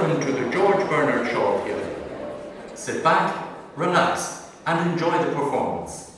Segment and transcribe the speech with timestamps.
[0.00, 1.94] welcome to the George Bernard Shaw Theatre.
[2.74, 3.36] Sit back,
[3.76, 6.09] relax, and enjoy the performance.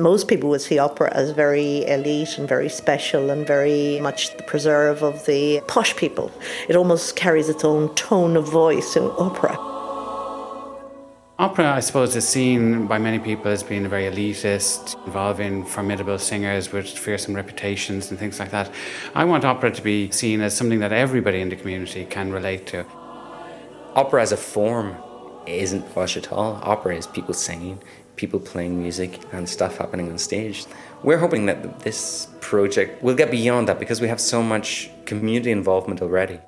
[0.00, 4.42] Most people would see opera as very elite and very special and very much the
[4.42, 6.32] preserve of the posh people.
[6.68, 9.58] It almost carries its own tone of voice in opera.
[11.38, 16.72] Opera, I suppose, is seen by many people as being very elitist, involving formidable singers
[16.72, 18.70] with fearsome reputations and things like that.
[19.14, 22.66] I want opera to be seen as something that everybody in the community can relate
[22.68, 22.86] to.
[23.94, 24.96] Opera as a form
[25.58, 26.60] isn't posh at all.
[26.62, 27.80] Opera is people singing,
[28.16, 30.66] people playing music and stuff happening on stage.
[31.02, 35.50] We're hoping that this project will get beyond that because we have so much community
[35.50, 36.40] involvement already.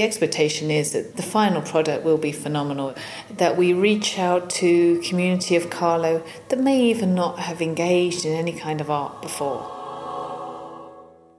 [0.00, 2.94] The expectation is that the final product will be phenomenal,
[3.36, 8.32] that we reach out to community of Carlow that may even not have engaged in
[8.32, 9.60] any kind of art before.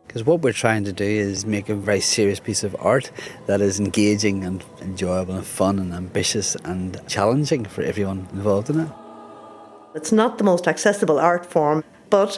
[0.06, 3.10] Because what we're trying to do is make a very serious piece of art
[3.48, 8.82] that is engaging and enjoyable and fun and ambitious and challenging for everyone involved in
[8.82, 8.90] it.
[9.96, 12.38] It's not the most accessible art form, but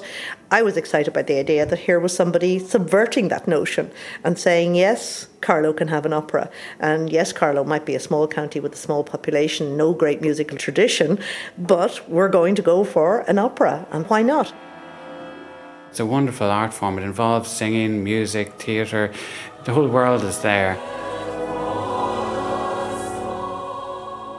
[0.52, 3.92] I was excited by the idea that here was somebody subverting that notion
[4.24, 6.50] and saying, yes, Carlow can have an opera.
[6.80, 10.58] And yes, Carlow might be a small county with a small population, no great musical
[10.58, 11.20] tradition,
[11.58, 13.86] but we're going to go for an opera.
[13.92, 14.54] And why not?
[15.90, 16.98] It's a wonderful art form.
[16.98, 19.12] It involves singing, music, theatre.
[19.66, 20.78] The whole world is there.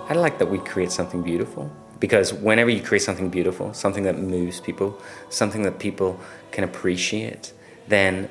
[0.06, 1.70] I like that we create something beautiful
[2.04, 5.00] because whenever you create something beautiful, something that moves people,
[5.30, 6.20] something that people
[6.52, 7.54] can appreciate,
[7.88, 8.28] then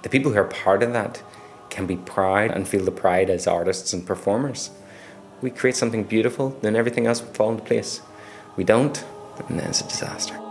[0.00, 1.22] the people who are part of that
[1.68, 4.70] can be proud and feel the pride as artists and performers.
[5.42, 8.00] We create something beautiful, then everything else will fall into place.
[8.56, 9.04] We don't,
[9.50, 10.43] and then it's a disaster.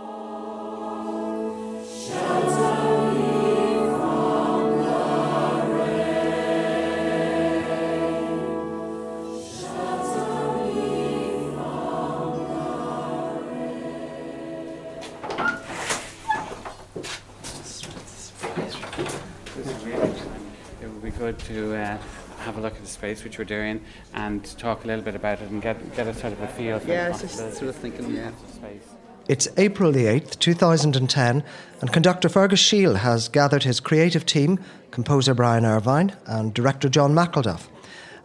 [21.84, 21.98] Uh,
[22.44, 23.80] have a look at the space which we're doing
[24.12, 26.78] and talk a little bit about it and get get a sort of a feel
[26.78, 28.30] for yeah, the just sort of thinking, yeah.
[28.52, 28.82] Space.
[29.26, 31.42] It's April the 8th, 2010,
[31.80, 34.58] and conductor Fergus Shiel has gathered his creative team,
[34.90, 37.68] composer Brian Irvine and director John McElduff,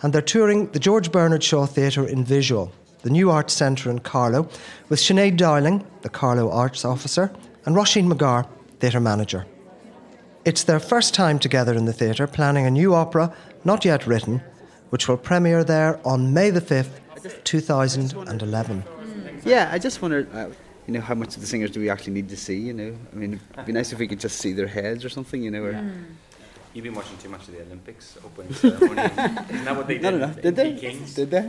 [0.02, 2.70] and they're touring the George Bernard Shaw Theatre in Visual,
[3.04, 4.50] the new arts centre in Carlow,
[4.90, 7.32] with Sinead Dowling, the Carlow Arts Officer,
[7.66, 8.46] and Roisin McGarr,
[8.80, 9.46] theatre manager.
[10.46, 13.34] It's their first time together in the theatre, planning a new opera,
[13.66, 14.42] not yet written,
[14.90, 18.84] which will premiere there on May the 5th, 2011.
[19.44, 20.50] Yeah, I just wondered, uh,
[20.88, 22.96] you know, how much of the singers do we actually need to see, you know?
[23.12, 25.52] I mean, it'd be nice if we could just see their heads or something, you
[25.52, 25.64] know?
[25.64, 26.06] Or, mm.
[26.74, 29.02] You've been watching too much of the Olympics opening ceremony.
[29.50, 30.04] Isn't that what they did?
[30.04, 30.34] No, no, no.
[30.34, 30.74] Did they?
[30.74, 31.42] Did they?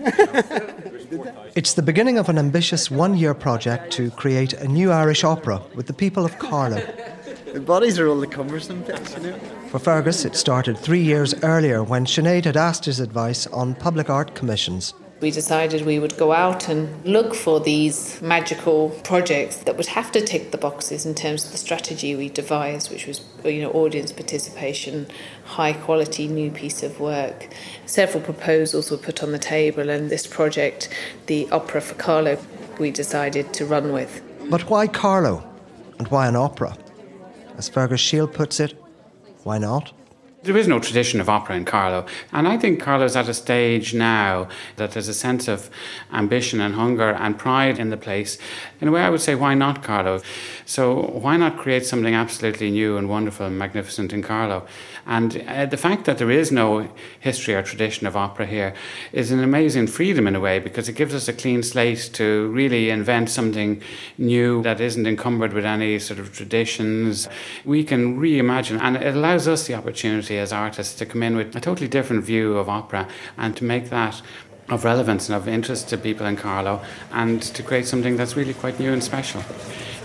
[1.10, 1.52] did they?
[1.54, 5.60] It's the beginning of an ambitious one year project to create a new Irish opera
[5.74, 6.82] with the people of Carlow.
[7.52, 9.38] The bodies are all the cumbersome bits, you know.
[9.70, 14.08] For Fergus, it started three years earlier when Sinead had asked his advice on public
[14.08, 14.94] art commissions.
[15.20, 20.10] We decided we would go out and look for these magical projects that would have
[20.12, 23.70] to tick the boxes in terms of the strategy we devised, which was you know
[23.72, 25.06] audience participation,
[25.44, 27.48] high quality new piece of work.
[27.84, 30.88] Several proposals were put on the table, and this project,
[31.26, 32.38] the Opera for Carlow,
[32.78, 34.22] we decided to run with.
[34.48, 35.44] But why Carlow,
[35.98, 36.74] and why an opera?
[37.60, 38.72] As Fergus Shiel puts it,
[39.42, 39.92] why not?
[40.44, 42.06] There is no tradition of opera in Carlow.
[42.32, 45.68] And I think Carlow's at a stage now that there's a sense of
[46.10, 48.38] ambition and hunger and pride in the place.
[48.80, 50.22] In a way, I would say, why not Carlow?
[50.64, 54.66] So, why not create something absolutely new and wonderful and magnificent in Carlow?
[55.10, 58.74] And uh, the fact that there is no history or tradition of opera here
[59.12, 62.46] is an amazing freedom in a way because it gives us a clean slate to
[62.50, 63.82] really invent something
[64.18, 67.28] new that isn't encumbered with any sort of traditions.
[67.64, 71.56] We can reimagine, and it allows us the opportunity as artists to come in with
[71.56, 74.22] a totally different view of opera and to make that
[74.68, 76.80] of relevance and of interest to people in Carlow
[77.10, 79.42] and to create something that's really quite new and special.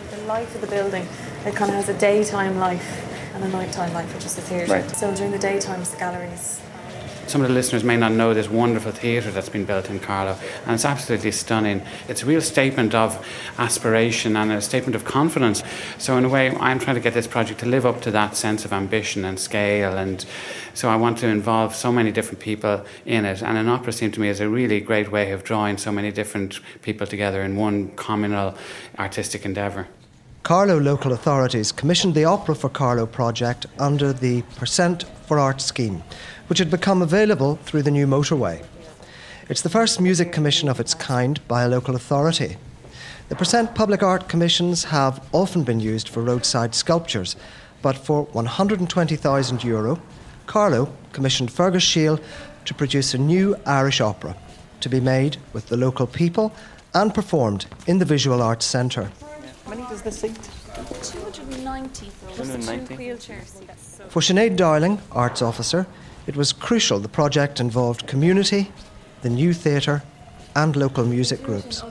[0.09, 1.07] The life of the building,
[1.45, 4.73] it kind of has a daytime life and a nighttime life, which is the theatre.
[4.73, 4.89] Right.
[4.91, 6.61] So during the daytime, it's the galleries
[7.27, 10.37] some of the listeners may not know this wonderful theatre that's been built in Carlow,
[10.65, 11.81] and it's absolutely stunning.
[12.07, 13.25] It's a real statement of
[13.57, 15.63] aspiration and a statement of confidence.
[15.97, 18.35] So, in a way, I'm trying to get this project to live up to that
[18.35, 20.25] sense of ambition and scale, and
[20.73, 23.41] so I want to involve so many different people in it.
[23.41, 26.11] And an opera seemed to me as a really great way of drawing so many
[26.11, 28.55] different people together in one communal
[28.99, 29.87] artistic endeavour.
[30.45, 36.03] Carlow local authorities commissioned the Opera for Carlow project under the Percent for Art scheme,
[36.45, 38.63] which had become available through the new motorway.
[39.49, 42.57] It's the first music commission of its kind by a local authority.
[43.29, 47.35] The Percent Public Art Commissions have often been used for roadside sculptures,
[47.81, 49.99] but for €120,000, Euro,
[50.45, 52.19] Carlow commissioned Fergus Shiel
[52.65, 54.35] to produce a new Irish opera
[54.81, 56.53] to be made with the local people
[56.93, 59.09] and performed in the Visual Arts Centre
[59.89, 60.49] does this seat?
[61.01, 62.09] 290
[64.09, 65.87] For Sinead Dowling, Arts Officer,
[66.27, 68.71] it was crucial the project involved community,
[69.21, 70.03] the new theatre,
[70.55, 71.83] and local music groups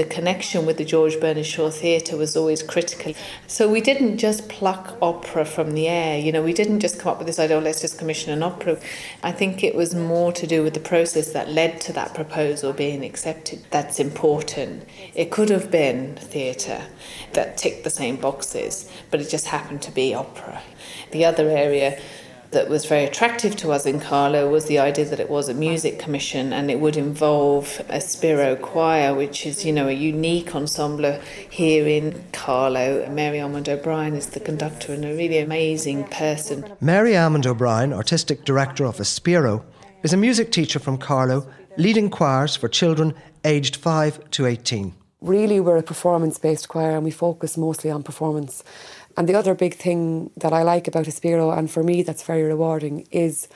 [0.00, 3.12] the connection with the George Bernard Shaw Theatre was always critical.
[3.46, 7.12] So we didn't just pluck opera from the air, you know, we didn't just come
[7.12, 8.80] up with this idea, oh, let's just commission an opera.
[9.22, 12.72] I think it was more to do with the process that led to that proposal
[12.72, 13.62] being accepted.
[13.70, 14.88] That's important.
[15.14, 16.86] It could have been theatre
[17.34, 20.62] that ticked the same boxes, but it just happened to be opera.
[21.10, 22.00] The other area
[22.50, 25.54] that was very attractive to us in Carlow was the idea that it was a
[25.54, 31.20] music commission and it would involve Aspiro choir, which is, you know, a unique ensemble
[31.48, 33.08] here in Carlow.
[33.08, 36.64] Mary Almond O'Brien is the conductor and a really amazing person.
[36.80, 39.62] Mary Almond O'Brien, artistic director of Aspiro,
[40.02, 41.46] is a music teacher from Carlow,
[41.76, 43.14] leading choirs for children
[43.44, 44.94] aged 5 to 18.
[45.20, 48.64] Really, we're a performance based choir and we focus mostly on performance.
[49.16, 52.42] And the other big thing that I like about Aspiro, and for me that's very
[52.42, 53.48] rewarding, is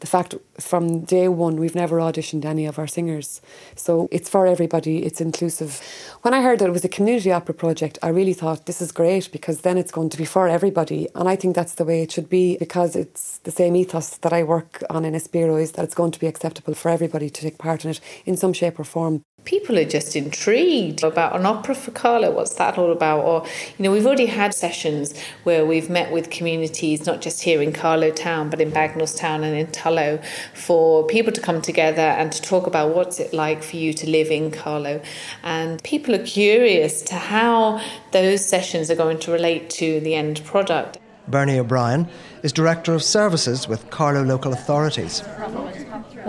[0.00, 3.40] the fact from day one we've never auditioned any of our singers.
[3.74, 5.80] So it's for everybody, it's inclusive.
[6.22, 8.92] When I heard that it was a community opera project, I really thought this is
[8.92, 11.08] great because then it's going to be for everybody.
[11.14, 14.32] And I think that's the way it should be because it's the same ethos that
[14.32, 17.40] I work on in Aspiro is that it's going to be acceptable for everybody to
[17.40, 21.46] take part in it in some shape or form people are just intrigued about an
[21.46, 22.30] opera for Carlow.
[22.30, 23.24] What's that all about?
[23.24, 23.46] Or,
[23.78, 27.72] you know, we've already had sessions where we've met with communities, not just here in
[27.72, 30.22] Carlow Town, but in Bagenalstown Town and in Tullow,
[30.52, 34.10] for people to come together and to talk about what's it like for you to
[34.10, 35.00] live in Carlow.
[35.42, 37.80] And people are curious to how
[38.12, 40.98] those sessions are going to relate to the end product.
[41.26, 42.06] Bernie O'Brien
[42.42, 45.22] is Director of Services with Carlow Local Authorities.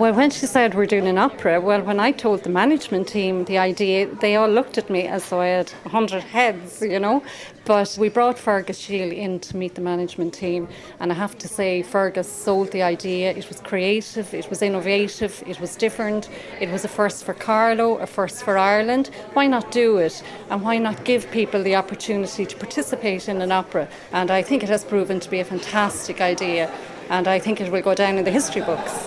[0.00, 3.44] Well, when she said we're doing an opera, well, when I told the management team
[3.44, 7.22] the idea, they all looked at me as though I had 100 heads, you know.
[7.66, 10.68] But we brought Fergus Shiel in to meet the management team,
[11.00, 13.32] and I have to say, Fergus sold the idea.
[13.32, 16.30] It was creative, it was innovative, it was different.
[16.62, 19.10] It was a first for Carlow, a first for Ireland.
[19.34, 20.22] Why not do it?
[20.48, 23.86] And why not give people the opportunity to participate in an opera?
[24.12, 26.72] And I think it has proven to be a fantastic idea,
[27.10, 29.06] and I think it will go down in the history books.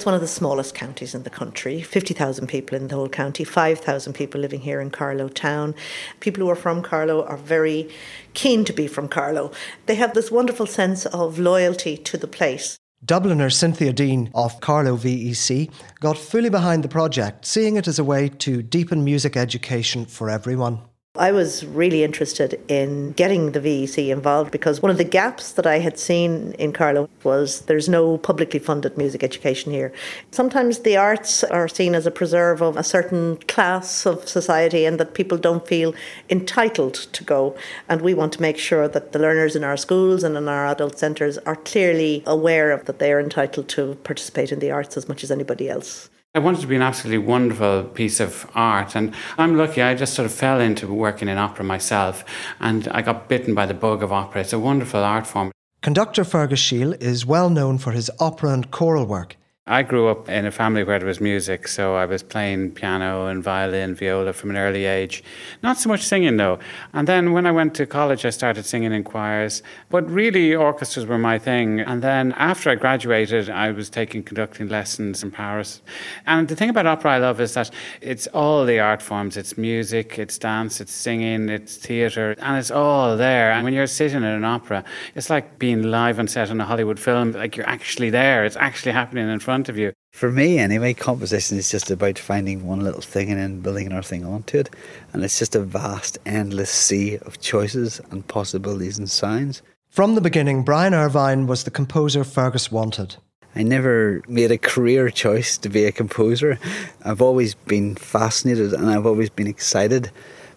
[0.00, 3.44] It's one of the smallest counties in the country 50,000 people in the whole county,
[3.44, 5.74] 5,000 people living here in Carlow town.
[6.20, 7.86] People who are from Carlow are very
[8.32, 9.52] keen to be from Carlow.
[9.84, 12.78] They have this wonderful sense of loyalty to the place.
[13.04, 18.02] Dubliner Cynthia Dean of Carlow VEC got fully behind the project, seeing it as a
[18.02, 20.80] way to deepen music education for everyone.
[21.16, 25.66] I was really interested in getting the VEC involved because one of the gaps that
[25.66, 29.92] I had seen in Carlow was there's no publicly funded music education here.
[30.30, 35.00] Sometimes the arts are seen as a preserve of a certain class of society and
[35.00, 35.94] that people don't feel
[36.28, 37.56] entitled to go.
[37.88, 40.68] And we want to make sure that the learners in our schools and in our
[40.68, 44.96] adult centres are clearly aware of that they are entitled to participate in the arts
[44.96, 46.08] as much as anybody else.
[46.32, 49.82] I wanted to be an absolutely wonderful piece of art, and I'm lucky.
[49.82, 52.24] I just sort of fell into working in opera myself,
[52.60, 54.42] and I got bitten by the bug of opera.
[54.42, 55.50] It's a wonderful art form.
[55.82, 59.38] Conductor Fergus Shiel is well known for his opera and choral work.
[59.70, 63.26] I grew up in a family where there was music, so I was playing piano
[63.26, 65.22] and violin, viola from an early age.
[65.62, 66.58] Not so much singing though.
[66.92, 69.62] And then when I went to college, I started singing in choirs.
[69.88, 71.78] But really, orchestras were my thing.
[71.78, 75.82] And then after I graduated, I was taking conducting lessons in Paris.
[76.26, 79.56] And the thing about opera I love is that it's all the art forms it's
[79.56, 83.52] music, it's dance, it's singing, it's theatre, and it's all there.
[83.52, 84.82] And when you're sitting in an opera,
[85.14, 88.56] it's like being live on set in a Hollywood film, like you're actually there, it's
[88.56, 89.92] actually happening in front front of you.
[90.12, 94.04] For me, anyway, composition is just about finding one little thing and then building another
[94.04, 94.70] thing onto it.
[95.12, 99.60] And it's just a vast, endless sea of choices and possibilities and sounds.
[99.88, 103.16] From the beginning, Brian Irvine was the composer Fergus wanted.
[103.56, 106.60] I never made a career choice to be a composer.
[107.04, 110.12] I've always been fascinated and I've always been excited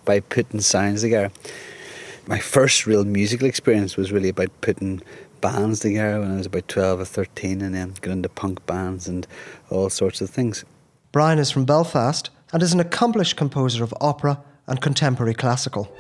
[0.06, 1.32] by putting sounds together.
[2.28, 5.02] My first real musical experience was really about putting
[5.44, 9.10] bands together when I was about 12 or 13 and then got into punk bands
[9.10, 9.28] and
[9.70, 10.64] all sorts of things.
[11.12, 15.94] Brian is from Belfast and is an accomplished composer of opera and contemporary classical.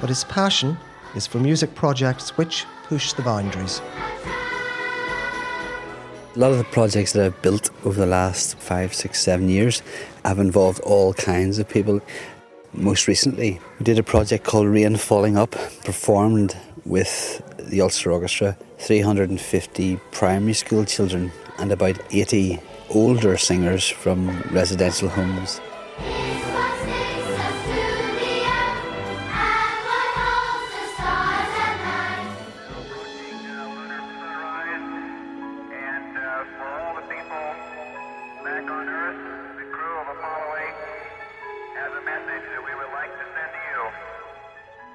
[0.00, 0.78] But his passion
[1.14, 3.82] is for music projects which push the boundaries.
[6.36, 9.82] A lot of the projects that I've built over the last five, six, seven years
[10.24, 12.00] have involved all kinds of people.
[12.72, 15.52] Most recently, we did a project called Rain Falling Up,
[15.84, 22.60] performed with the Ulster Orchestra, 350 primary school children, and about 80
[22.90, 25.60] older singers from residential homes.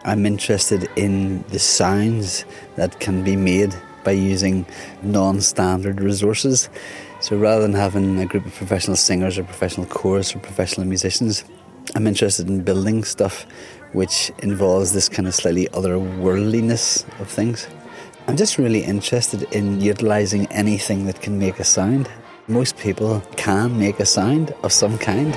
[0.08, 2.46] I'm interested in the sounds
[2.76, 4.68] that can be made by using
[5.02, 6.70] non standard resources.
[7.22, 11.44] So rather than having a group of professional singers or professional chorus or professional musicians,
[11.96, 13.48] I'm interested in building stuff
[13.94, 17.68] which involves this kind of slightly otherworldliness of things.
[18.28, 22.12] I'm just really interested in utilising anything that can make a sound.
[22.48, 25.34] Most people can make a sound of some kind.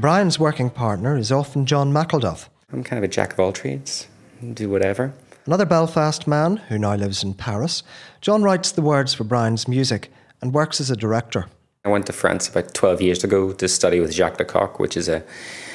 [0.00, 2.48] Brian's working partner is often John McElduff.
[2.72, 4.06] I'm kind of a jack of all trades,
[4.54, 5.12] do whatever.
[5.44, 7.82] Another Belfast man who now lives in Paris,
[8.22, 11.48] John writes the words for Brian's music and works as a director.
[11.84, 15.06] I went to France about 12 years ago to study with Jacques Lecoq, which is
[15.06, 15.22] a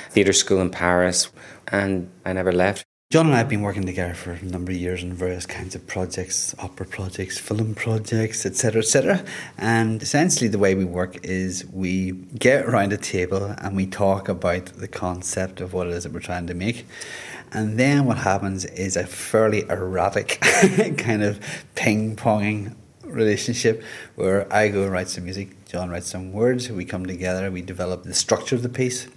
[0.10, 1.29] theatre school in Paris,
[1.67, 2.84] and I never left.
[3.12, 5.76] John and I have been working together for a number of years on various kinds
[5.76, 9.24] of projects, opera projects, film projects, etc., etc.
[9.60, 14.28] And essentially, the way we work is we get around a table and we talk
[14.28, 16.88] about the concept of what it is that we're trying to make.
[17.52, 20.40] And then what happens is a fairly erratic
[20.98, 21.40] kind of
[21.76, 23.84] ping ponging relationship
[24.16, 27.62] where I go and write some music, John writes some words, we come together, we
[27.62, 29.08] develop the structure of the piece,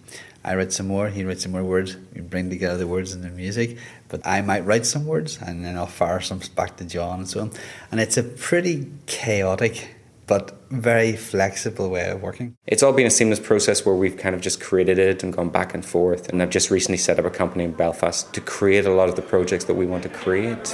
[0.48, 3.22] I write some more, he writes some more words, we bring together the words and
[3.22, 3.76] the music.
[4.08, 7.28] But I might write some words and then I'll fire some back to John and
[7.28, 7.50] so on.
[7.90, 9.94] And it's a pretty chaotic
[10.26, 12.56] but very flexible way of working.
[12.66, 15.50] It's all been a seamless process where we've kind of just created it and gone
[15.50, 16.30] back and forth.
[16.30, 19.16] And I've just recently set up a company in Belfast to create a lot of
[19.16, 20.66] the projects that we want to create.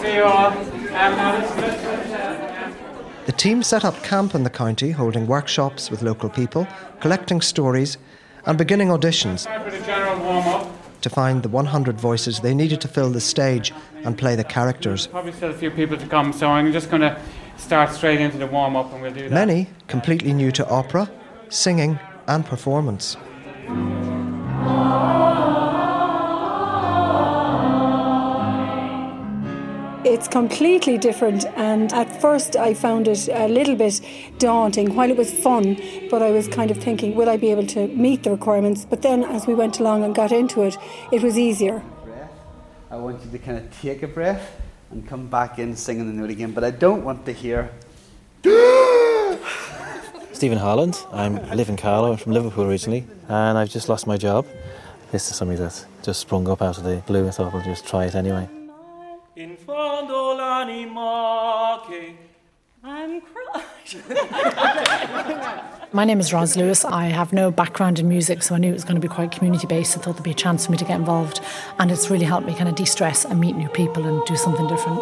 [0.00, 0.50] See you all.
[3.24, 6.66] The team set up camp in the county, holding workshops with local people,
[7.00, 7.96] collecting stories,
[8.46, 9.46] and beginning auditions
[11.00, 13.72] to find the 100 voices they needed to fill the stage
[14.04, 15.08] and play the characters.
[15.08, 17.20] Probably still a few people to come, so I'm just going to
[17.56, 19.30] start straight into the warm up and we'll do that.
[19.30, 21.10] Many completely new to opera,
[21.48, 23.16] singing, and performance.
[30.04, 34.00] It's completely different, and at first I found it a little bit
[34.38, 34.96] daunting.
[34.96, 35.80] While it was fun,
[36.10, 38.84] but I was kind of thinking, will I be able to meet the requirements?
[38.84, 40.76] But then as we went along and got into it,
[41.12, 41.84] it was easier.
[42.90, 46.12] I want you to kind of take a breath and come back in singing the
[46.12, 47.70] note again, but I don't want to hear.
[50.32, 51.00] Stephen Holland.
[51.12, 52.10] I live in Carlow.
[52.10, 54.46] I'm from Liverpool originally, and I've just lost my job.
[55.12, 57.28] This is something that just sprung up out of the blue.
[57.28, 58.48] I thought we'll just try it anyway.
[59.72, 62.14] In l'anima che...
[62.84, 63.64] I'm crying.
[65.94, 66.84] My name is Ros Lewis.
[66.84, 69.30] I have no background in music, so I knew it was going to be quite
[69.30, 69.96] community based.
[69.96, 71.40] I thought there'd be a chance for me to get involved,
[71.78, 74.36] and it's really helped me kind of de stress and meet new people and do
[74.36, 75.00] something different.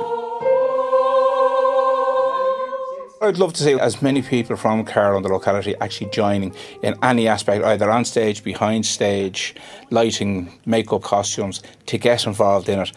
[3.23, 6.95] I'd love to see as many people from Carlow and the locality actually joining in
[7.03, 9.57] any aspect, either on stage, behind stage,
[9.91, 12.93] lighting, makeup, costumes, to get involved in it.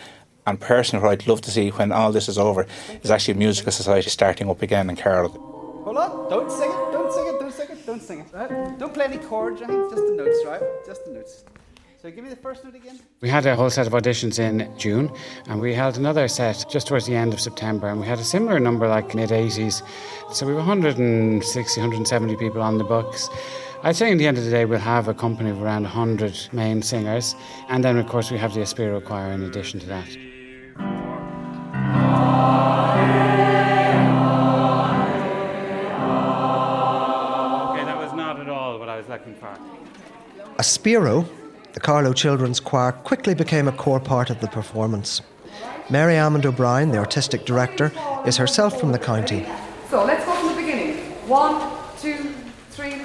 [0.46, 2.68] And personally, what I'd love to see when all this is over
[3.02, 5.30] is actually a musical society starting up again in Carlow.
[5.30, 8.28] Hold on, don't sing it, don't sing it, don't sing it, don't sing it.
[8.34, 8.80] Right?
[8.80, 10.62] Don't play any chords or anything, just the notes, right?
[10.86, 11.44] Just the notes.
[12.02, 13.00] So give me the first note again.
[13.22, 15.10] We had a whole set of auditions in June,
[15.48, 18.26] and we held another set just towards the end of September, and we had a
[18.26, 19.82] similar number, like mid 80s.
[20.34, 23.30] So we were 160, 170 people on the books.
[23.84, 26.50] I'd say in the end of the day, we'll have a company of around 100
[26.52, 27.36] main singers,
[27.70, 30.33] and then, of course, we have the Aspiro Choir in addition to that.
[30.76, 30.86] Okay,
[37.86, 39.58] that was not at all what I was looking for.
[40.58, 41.28] Aspiro,
[41.74, 45.22] the Carlow Children's Choir, quickly became a core part of the performance.
[45.90, 47.92] Mary Almond O'Brien, the artistic director,
[48.26, 49.46] is herself from the county.
[49.90, 50.98] So let's go from the beginning.
[51.28, 52.34] One, two,
[52.70, 53.02] three,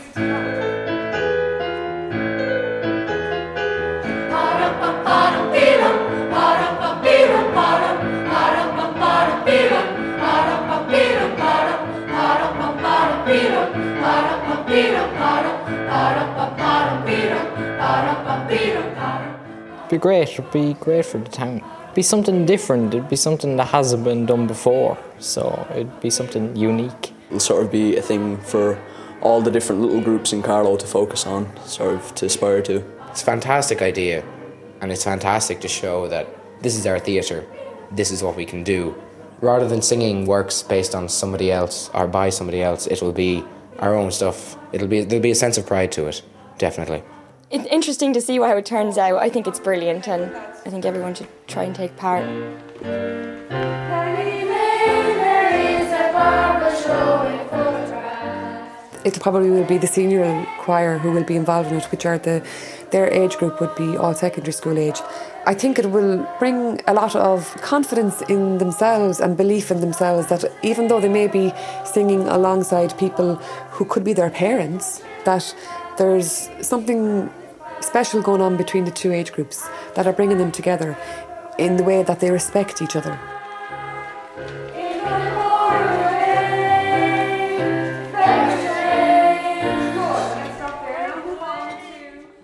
[19.89, 20.29] be great.
[20.29, 21.63] It'd be great for the town.
[21.95, 22.95] Be something different.
[22.95, 24.99] It'd be something that hasn't been done before.
[25.19, 27.13] So it'd be something unique.
[27.29, 28.79] It'll sort of be a thing for
[29.21, 32.85] all the different little groups in Carlow to focus on, sort of to aspire to.
[33.11, 34.25] It's a fantastic idea,
[34.81, 36.29] and it's fantastic to show that
[36.63, 37.45] this is our theatre,
[37.91, 38.95] this is what we can do.
[39.41, 43.45] Rather than singing works based on somebody else or by somebody else, it will be
[43.79, 44.57] our own stuff.
[44.73, 46.23] It'll be there'll be a sense of pride to it,
[46.59, 47.03] definitely.
[47.51, 49.23] It's interesting to see how it turns out.
[49.23, 50.35] I think it's brilliant, and
[50.67, 52.25] I think everyone should try and take part.
[59.05, 62.19] It probably will be the senior choir who will be involved in it, which are
[62.19, 62.47] the
[62.91, 65.01] their age group would be all secondary school age.
[65.47, 70.27] I think it will bring a lot of confidence in themselves and belief in themselves
[70.29, 71.53] that even though they may be
[71.85, 73.37] singing alongside people
[73.71, 75.55] who could be their parents, that
[75.97, 77.31] there's something
[77.81, 80.97] special going on between the two age groups that are bringing them together
[81.59, 83.19] in the way that they respect each other.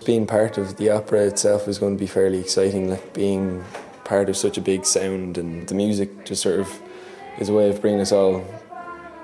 [0.05, 3.65] Being part of the opera itself is going to be fairly exciting, like being
[4.05, 6.83] part of such a big sound and the music just sort of
[7.39, 8.45] is a way of bringing us all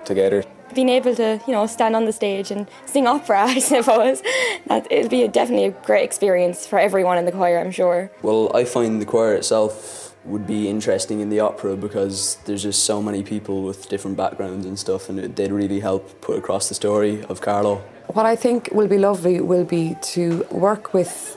[0.04, 0.42] together.
[0.74, 4.22] Being able to, you know, stand on the stage and sing opera, I suppose,
[4.68, 8.10] that it'll be a, definitely a great experience for everyone in the choir, I'm sure.
[8.22, 12.85] Well, I find the choir itself would be interesting in the opera because there's just
[12.85, 16.68] so many people with different backgrounds and stuff, and it did really help put across
[16.68, 17.76] the story of Carlow.
[18.09, 21.37] What I think will be lovely will be to work with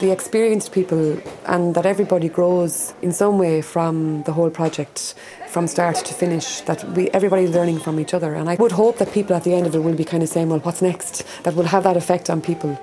[0.00, 5.14] the experienced people and that everybody grows in some way from the whole project
[5.48, 8.34] from start to finish that we everybody's learning from each other.
[8.34, 10.28] And I would hope that people at the end of it will be kind of
[10.28, 11.24] saying well what's next?
[11.44, 12.78] That will have that effect on people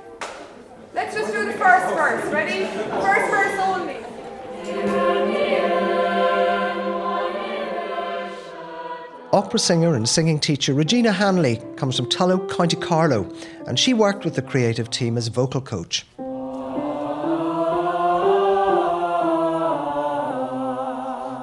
[9.38, 13.32] Opera singer and singing teacher Regina Hanley comes from Tullow, County Carlow,
[13.68, 16.08] and she worked with the creative team as vocal coach.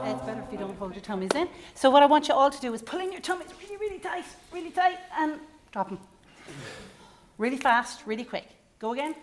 [0.05, 1.47] It's better if you don't hold your tummies in.
[1.77, 4.01] So what I want you all to do is pull in your tummies really, really
[4.01, 5.39] tight, really tight, and
[5.71, 6.01] drop them.
[7.39, 8.49] Really fast, really quick.
[8.81, 9.15] Go again.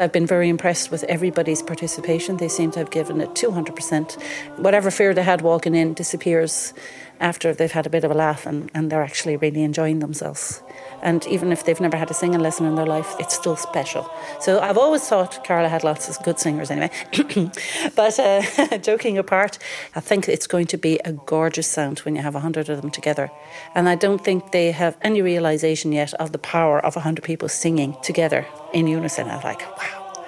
[0.00, 2.36] I've been very impressed with everybody's participation.
[2.36, 4.22] They seem to have given it 200%.
[4.56, 6.72] Whatever fear they had walking in disappears
[7.20, 10.62] after they've had a bit of a laugh and, and they're actually really enjoying themselves.
[11.02, 14.10] And even if they've never had a singing lesson in their life, it's still special.
[14.40, 16.90] So I've always thought Carlow had lots of good singers anyway.
[17.94, 19.58] but uh, joking apart,
[19.94, 22.90] I think it's going to be a gorgeous sound when you have 100 of them
[22.90, 23.30] together.
[23.74, 27.48] And I don't think they have any realization yet of the power of 100 people
[27.48, 29.28] singing together in unison.
[29.28, 30.24] I'm like, wow,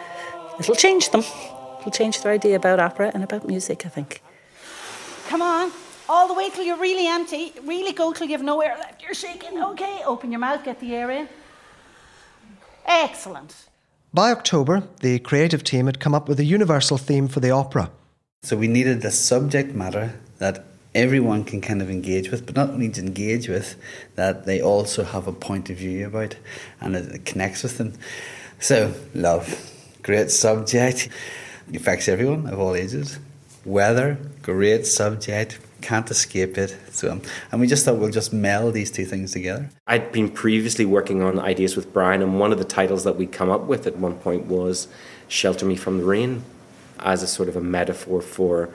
[0.59, 1.25] it'll change them.
[1.81, 4.23] It'll change their idea about opera and about music, I think.
[5.29, 5.73] Come on.
[6.13, 7.53] All the way till you're really empty.
[7.63, 9.01] Really go till you have no air left.
[9.01, 9.63] You're shaking.
[9.63, 10.01] Okay.
[10.05, 11.29] Open your mouth, get the air in.
[12.85, 13.55] Excellent.
[14.13, 17.93] By October, the creative team had come up with a universal theme for the opera.
[18.43, 20.65] So we needed a subject matter that
[20.97, 23.77] everyone can kind of engage with, but not only to engage with,
[24.17, 26.35] that they also have a point of view about
[26.81, 27.93] and it connects with them.
[28.59, 29.47] So, love,
[30.03, 31.09] great subject,
[31.69, 33.21] it affects everyone of all ages.
[33.65, 36.77] Weather, great subject, can't escape it.
[36.91, 39.71] So, um, and we just thought we'll just meld these two things together.
[39.87, 43.33] I'd been previously working on ideas with Brian, and one of the titles that we'd
[43.33, 44.89] come up with at one point was
[45.29, 46.45] "Shelter Me from the Rain,"
[46.99, 48.69] as a sort of a metaphor for,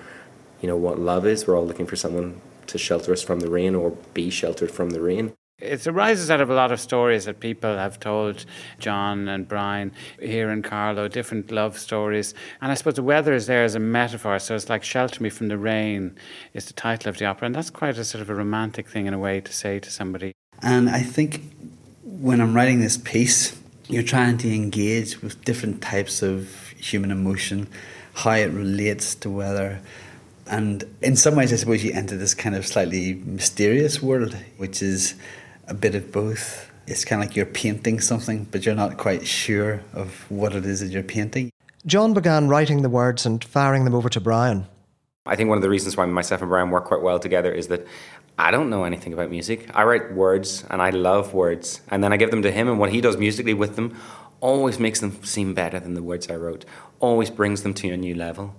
[0.62, 1.48] you know, what love is.
[1.48, 4.90] We're all looking for someone to shelter us from the rain or be sheltered from
[4.90, 5.34] the rain.
[5.60, 8.46] It arises out of a lot of stories that people have told
[8.78, 12.34] John and Brian here in Carlow, different love stories.
[12.62, 14.38] And I suppose the weather is there as a metaphor.
[14.40, 16.18] So it's like Shelter Me from the Rain
[16.54, 17.46] is the title of the opera.
[17.46, 19.90] And that's quite a sort of a romantic thing in a way to say to
[19.90, 20.34] somebody.
[20.62, 21.42] And I think
[22.04, 27.70] when I'm writing this piece, you're trying to engage with different types of human emotion,
[28.14, 29.80] how it relates to weather.
[30.48, 34.82] And in some ways, I suppose you enter this kind of slightly mysterious world, which
[34.82, 35.16] is
[35.68, 36.72] a bit of both.
[36.88, 40.66] It's kind of like you're painting something, but you're not quite sure of what it
[40.66, 41.52] is that you're painting.
[41.86, 44.68] John began writing the words and firing them over to Brian.
[45.26, 47.68] I think one of the reasons why myself and Brian work quite well together is
[47.70, 47.86] that
[48.38, 49.70] I don't know anything about music.
[49.74, 52.80] I write words and I love words, and then I give them to him, and
[52.80, 53.98] what he does musically with them
[54.42, 56.66] always makes them seem better than the words I wrote,
[57.00, 58.54] always brings them to a new level.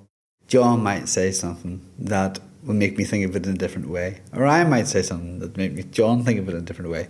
[0.49, 4.21] John might say something that will make me think of it in a different way.
[4.35, 6.91] Or I might say something that make me John think of it in a different
[6.91, 7.09] way.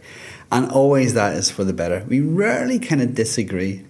[0.53, 2.05] And always that is for the better.
[2.07, 3.85] We rarely kind of disagree.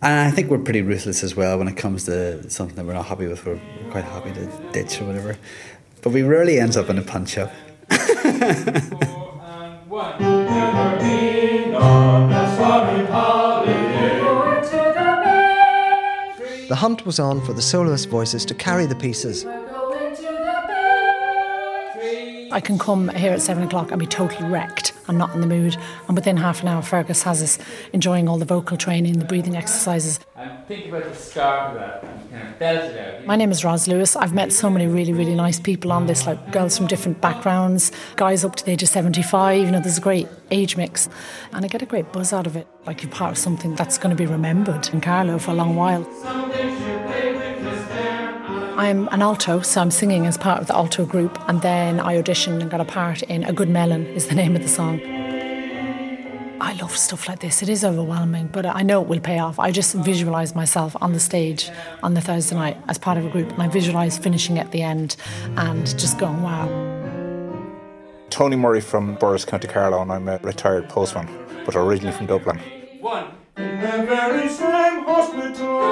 [0.00, 2.94] And I think we're pretty ruthless as well when it comes to something that we're
[2.94, 3.44] not happy with.
[3.44, 5.36] We're quite happy to ditch or whatever.
[6.00, 7.52] But we rarely ends up in a punch up.
[16.68, 19.44] The hunt was on for the soloist voices to carry the pieces.
[22.52, 25.46] I can come here at seven o'clock and be totally wrecked and not in the
[25.46, 25.76] mood.
[26.06, 27.58] And within half an hour, Fergus has us
[27.94, 30.20] enjoying all the vocal training, the breathing exercises.
[30.36, 33.26] And think about the start of that and kind of belt it out.
[33.26, 34.16] My name is Ros Lewis.
[34.16, 37.90] I've met so many really, really nice people on this, like girls from different backgrounds,
[38.16, 39.64] guys up to the age of 75.
[39.64, 41.08] You know, there's a great age mix.
[41.52, 42.66] And I get a great buzz out of it.
[42.86, 45.74] Like you're part of something that's going to be remembered in Carlow for a long
[45.74, 46.06] while.
[48.82, 52.20] I'm an alto, so I'm singing as part of the alto group, and then I
[52.20, 55.00] auditioned and got a part in A Good Melon, is the name of the song.
[56.60, 57.62] I love stuff like this.
[57.62, 59.60] It is overwhelming, but I know it will pay off.
[59.60, 61.70] I just visualise myself on the stage
[62.02, 64.82] on the Thursday night as part of a group, and I visualise finishing at the
[64.82, 65.14] end
[65.56, 66.66] and just going, wow.
[68.30, 71.28] Tony Murray from Borris, County Carlow, and I'm a retired postman,
[71.64, 72.58] but originally from Dublin.
[72.98, 73.26] One.
[73.56, 75.82] In the very same hospital.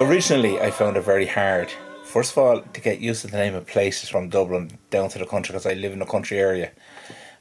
[0.00, 1.72] Originally, I found it very hard.
[2.06, 5.18] First of all, to get used to the name of places from Dublin down to
[5.18, 6.70] the country, because I live in a country area,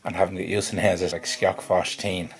[0.04, 2.32] and having to get used to names is like Skiock Teen.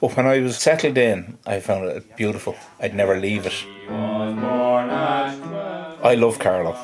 [0.00, 2.54] But when I was settled in, I found it beautiful.
[2.80, 3.66] I'd never leave it.
[6.02, 6.76] I love Carlow.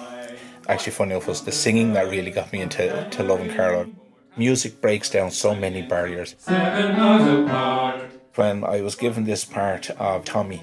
[0.69, 3.89] Actually, funny enough, it was the singing that really got me into to loving Carlow.
[4.37, 6.35] Music breaks down so many barriers.
[8.35, 10.63] When I was given this part of Tommy,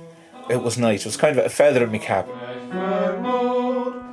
[0.50, 1.02] it was nice.
[1.02, 2.28] It was kind of a feather in my cap.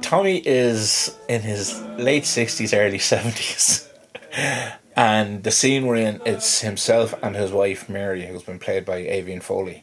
[0.02, 3.88] Tommy is in his late 60s, early 70s.
[4.96, 8.96] and the scene we're in, it's himself and his wife Mary, who's been played by
[8.96, 9.82] Avian Foley.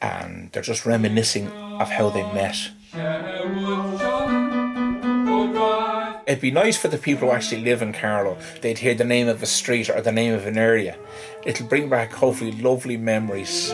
[0.00, 2.70] And they're just reminiscing of how they met.
[6.26, 8.36] It'd be nice for the people who actually live in Carlow.
[8.60, 10.98] They'd hear the name of a street or the name of an area.
[11.44, 13.72] It'll bring back hopefully lovely memories.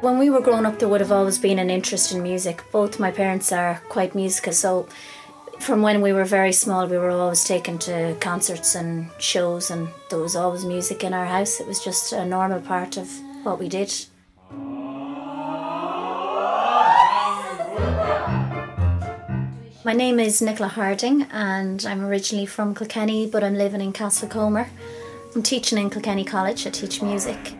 [0.00, 2.62] When we were growing up, there would have always been an interest in music.
[2.70, 4.86] Both my parents are quite musical, so
[5.58, 9.88] from when we were very small, we were always taken to concerts and shows, and
[10.08, 11.58] there was always music in our house.
[11.58, 13.10] It was just a normal part of
[13.42, 13.92] what we did.
[19.84, 24.68] My name is Nicola Harding, and I'm originally from Kilkenny, but I'm living in Castlecomer.
[25.34, 26.68] I'm teaching in Kilkenny College.
[26.68, 27.54] I teach music.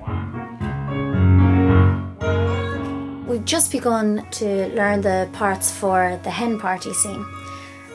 [3.49, 7.25] Just begun to learn the parts for the hen party scene.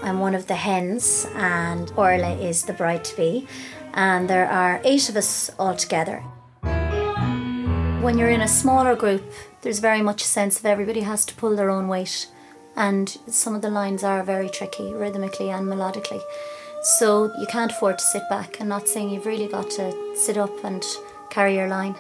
[0.02, 3.48] I'm one of the hens, and Orla is the bride to be,
[3.94, 6.22] and there are eight of us all together.
[8.02, 11.36] When you're in a smaller group, there's very much a sense of everybody has to
[11.36, 12.30] pull their own weight,
[12.76, 16.22] and some of the lines are very tricky rhythmically and melodically.
[16.98, 20.36] So you can't afford to sit back and not sing, you've really got to sit
[20.36, 20.84] up and
[21.30, 21.96] carry your line.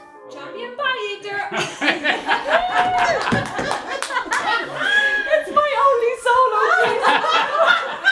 [1.31, 1.81] it's
[5.51, 6.61] my only solo.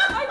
[0.09, 0.25] I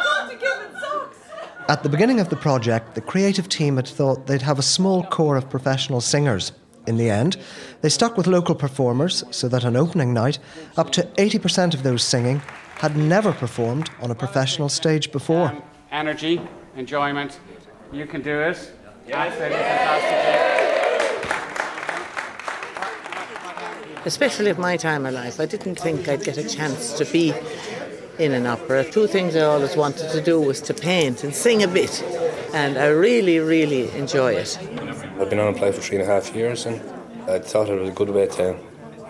[1.68, 5.04] At the beginning of the project, the creative team had thought they'd have a small
[5.04, 6.52] core of professional singers.
[6.86, 7.36] In the end,
[7.82, 10.38] they stuck with local performers so that on opening night,
[10.76, 12.40] up to 80% of those singing
[12.78, 15.48] had never performed on a professional stage before.
[15.48, 15.62] Um,
[15.92, 16.40] energy,
[16.76, 17.38] enjoyment.
[17.92, 18.72] You can do it.
[19.12, 20.49] Absolutely fantastic.
[24.06, 27.34] Especially at my time of life, I didn't think I'd get a chance to be
[28.18, 28.84] in an opera.
[28.84, 32.02] Two things I always wanted to do was to paint and sing a bit,
[32.54, 34.58] and I really, really enjoy it.
[35.18, 36.80] I've been on a play for three and a half years, and
[37.28, 38.56] I thought it was a good way to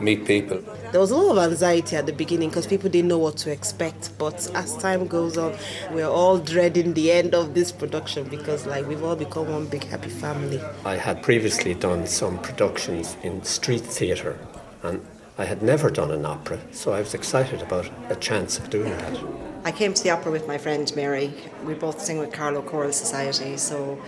[0.01, 0.61] meet people.
[0.91, 3.53] There was a lot of anxiety at the beginning because people didn't know what to
[3.53, 4.17] expect.
[4.19, 5.57] But as time goes on,
[5.93, 9.85] we're all dreading the end of this production because, like, we've all become one big
[9.85, 10.61] happy family.
[10.85, 14.39] I had previously done some productions in street theatre,
[14.83, 15.05] and
[15.39, 18.91] I had never done an opera, so I was excited about a chance of doing
[18.91, 19.19] that.
[19.65, 21.33] I came to the opera with my friend Mary.
[21.65, 24.01] We both sing with Carlow Choral Society, so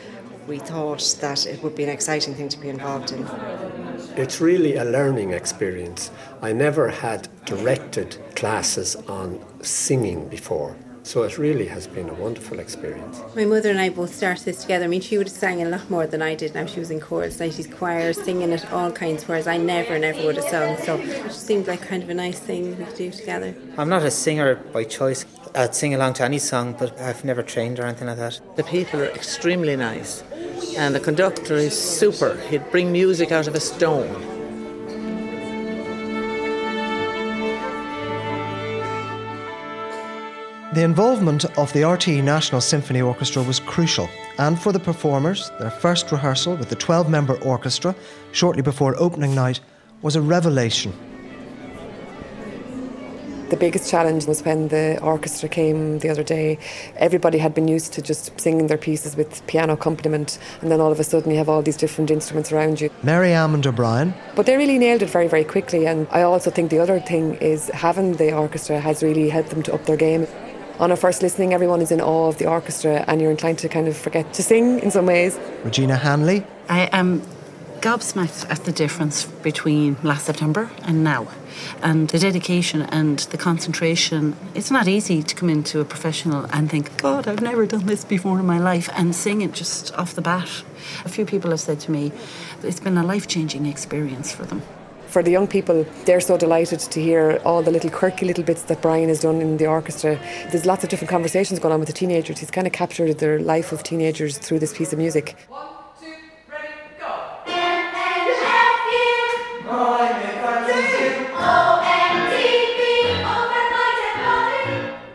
[0.46, 3.26] we thought that it would be an exciting thing to be involved in.
[4.16, 6.10] It's really a learning experience.
[6.40, 10.76] I never had directed classes on singing before.
[11.04, 13.20] So it really has been a wonderful experience.
[13.34, 14.84] My mother and I both started this together.
[14.84, 16.54] I mean, she would have sang a lot more than I did.
[16.54, 20.24] Now she was in choral societies, choirs, singing at all kinds, whereas I never, never
[20.24, 20.76] would have sung.
[20.78, 23.54] So it just seemed like kind of a nice thing we could do together.
[23.76, 25.26] I'm not a singer by choice.
[25.54, 28.40] I'd sing along to any song, but I've never trained or anything like that.
[28.56, 30.22] The people are extremely nice,
[30.78, 32.38] and the conductor is super.
[32.48, 34.31] He'd bring music out of a stone.
[40.72, 44.08] The involvement of the RTE National Symphony Orchestra was crucial,
[44.38, 47.94] and for the performers, their first rehearsal with the 12 member orchestra
[48.32, 49.60] shortly before opening night
[50.00, 50.94] was a revelation.
[53.50, 56.58] The biggest challenge was when the orchestra came the other day.
[56.96, 60.90] Everybody had been used to just singing their pieces with piano accompaniment, and then all
[60.90, 62.88] of a sudden you have all these different instruments around you.
[63.02, 64.14] Mary Ammond O'Brien.
[64.34, 67.34] But they really nailed it very, very quickly, and I also think the other thing
[67.42, 70.26] is having the orchestra has really helped them to up their game.
[70.82, 73.68] On a first listening, everyone is in awe of the orchestra, and you're inclined to
[73.68, 75.38] kind of forget to sing in some ways.
[75.62, 76.44] Regina Hanley.
[76.68, 77.22] I am
[77.78, 81.28] gobsmacked at the difference between last September and now.
[81.84, 84.34] And the dedication and the concentration.
[84.56, 88.04] It's not easy to come into a professional and think, God, I've never done this
[88.04, 90.64] before in my life, and sing it just off the bat.
[91.04, 92.10] A few people have said to me,
[92.64, 94.62] it's been a life changing experience for them.
[95.12, 98.62] For the young people, they're so delighted to hear all the little quirky little bits
[98.62, 100.18] that Brian has done in the orchestra.
[100.50, 102.38] There's lots of different conversations going on with the teenagers.
[102.38, 105.36] He's kind of captured the life of teenagers through this piece of music.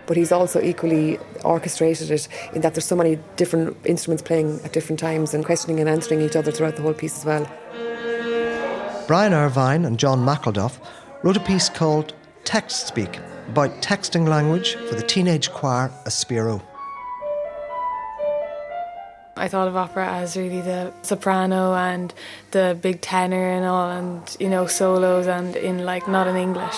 [0.05, 4.71] but he's also equally orchestrated it in that there's so many different instruments playing at
[4.71, 7.86] different times and questioning and answering each other throughout the whole piece as well.
[9.07, 10.79] Brian Irvine and John McElduff
[11.23, 13.17] wrote a piece called Text Speak
[13.47, 16.61] about texting language for the teenage choir Aspiro.
[19.37, 22.13] I thought of opera as really the soprano and
[22.51, 26.75] the big tenor and all, and you know solos and in like not in English,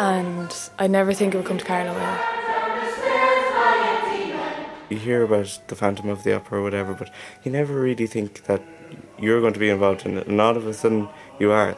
[0.00, 1.94] and I never think it would come to Carlow.
[4.88, 7.12] You hear about the Phantom of the Opera or whatever, but
[7.44, 8.62] you never really think that
[9.18, 11.08] you're going to be involved in it, and all of a sudden
[11.38, 11.76] you are.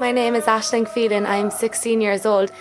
[0.00, 1.26] My name is Ashling Phelan.
[1.26, 2.52] I'm 16 years old.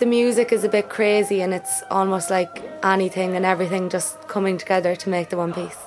[0.00, 4.58] The music is a bit crazy and it's almost like anything and everything just coming
[4.58, 5.78] together to make the one piece.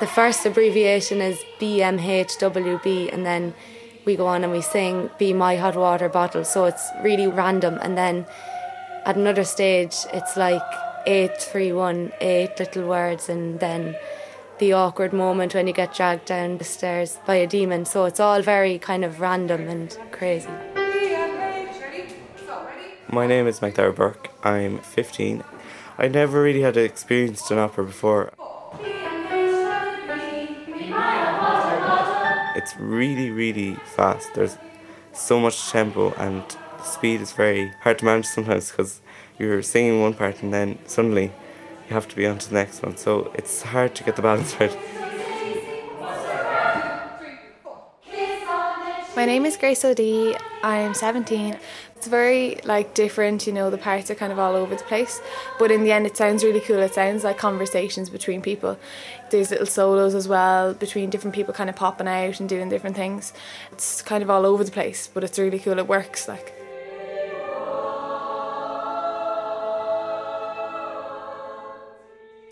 [0.00, 3.54] The first abbreviation is BMHWB and then
[4.04, 6.44] we go on and we sing Be My Hot Water Bottle.
[6.44, 8.26] So it's really random and then
[9.06, 10.62] at another stage it's like
[11.06, 13.96] eight, three, one, eight little words and then
[14.58, 17.84] the awkward moment when you get dragged down the stairs by a demon.
[17.84, 20.48] So it's all very kind of random and crazy.
[23.10, 24.30] My name is McDowell Burke.
[24.42, 25.44] I'm 15.
[25.98, 28.32] I never really had experienced an opera before.
[32.56, 34.34] It's really, really fast.
[34.34, 34.56] There's
[35.12, 36.42] so much tempo, and
[36.78, 39.00] the speed is very hard to manage sometimes because
[39.38, 42.82] you're singing one part and then suddenly you have to be on to the next
[42.82, 42.96] one.
[42.96, 44.76] So it's hard to get the balance right.
[49.16, 50.36] My name is Grace O'Dea.
[50.64, 51.56] I'm 17.
[51.94, 55.20] It's very like different, you know, the parts are kind of all over the place.
[55.58, 56.80] But in the end it sounds really cool.
[56.80, 58.76] It sounds like conversations between people.
[59.30, 62.96] There's little solos as well between different people kind of popping out and doing different
[62.96, 63.32] things.
[63.72, 65.78] It's kind of all over the place, but it's really cool.
[65.78, 66.52] It works like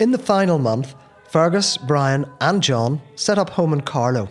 [0.02, 0.96] In the final month,
[1.28, 4.28] Fergus, Brian, and John set up home in Carlow.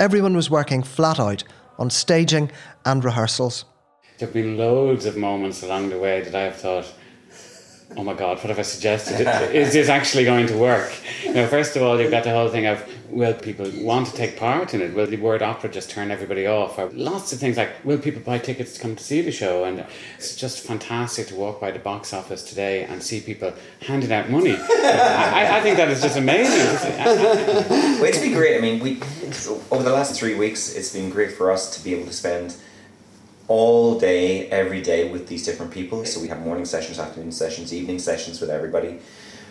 [0.00, 1.44] Everyone was working flat out
[1.78, 2.50] on staging
[2.86, 3.66] and rehearsals.
[4.16, 6.90] There have been loads of moments along the way that I have thought,
[7.96, 9.26] oh my God, what have I suggested?
[9.54, 10.92] Is this actually going to work?
[11.22, 14.12] You know, first of all, you've got the whole thing of will people want to
[14.14, 14.94] take part in it?
[14.94, 16.78] Will the word opera just turn everybody off?
[16.78, 19.64] Or lots of things like will people buy tickets to come to see the show?
[19.64, 23.52] And it's just fantastic to walk by the box office today and see people
[23.86, 24.56] handing out money.
[24.58, 26.96] I, I think that is just amazing.
[26.98, 28.58] well, it's been great.
[28.58, 29.00] I mean, we
[29.70, 32.56] over the last three weeks, it's been great for us to be able to spend
[33.48, 36.04] all day, every day with these different people.
[36.04, 39.00] So we have morning sessions, afternoon sessions, evening sessions with everybody.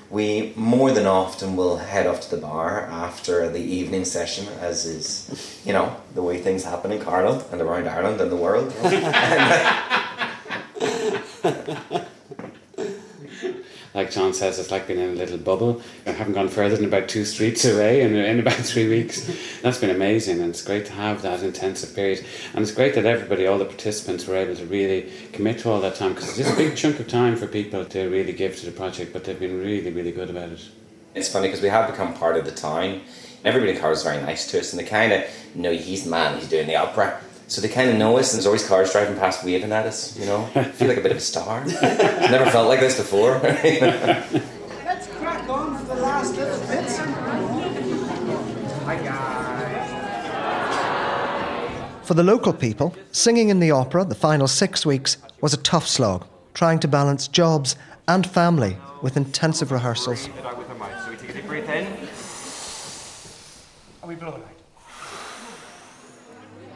[0.10, 4.86] We more than often will head off to the bar after the evening session, as
[4.86, 8.73] is, you know, the way things happen in Carlow and around Ireland and the world.
[13.93, 15.82] like John says, it's like being in a little bubble.
[16.08, 19.29] I haven't gone further than about two streets away in, in about three weeks.
[19.62, 22.25] That's been amazing, and it's great to have that intensive period.
[22.53, 25.82] And it's great that everybody, all the participants, were able to really commit to all
[25.82, 28.65] that time because it's a big chunk of time for people to really give to
[28.65, 30.69] the project, but they've been really, really good about it.
[31.13, 33.01] It's funny because we have become part of the town.
[33.45, 36.10] Everybody in Carlow is very nice to us, and they kind of know he's the
[36.10, 37.21] man, he's doing the opera.
[37.47, 40.17] So they kind of know us, and there's always cars driving past waving at us,
[40.17, 40.49] you know.
[40.56, 41.63] I feel like a bit of a star.
[41.82, 43.39] Never felt like this before.
[43.41, 46.97] Let's crack on for the last little bits.
[48.86, 49.67] Hi guys.
[52.08, 55.88] For the local people, singing in the opera the final six weeks was a tough
[55.88, 57.75] slog, trying to balance jobs
[58.08, 60.23] and family with intensive rehearsals.
[60.23, 60.32] So
[61.10, 61.86] we take a deep breath in.
[64.01, 64.52] And we blow it out.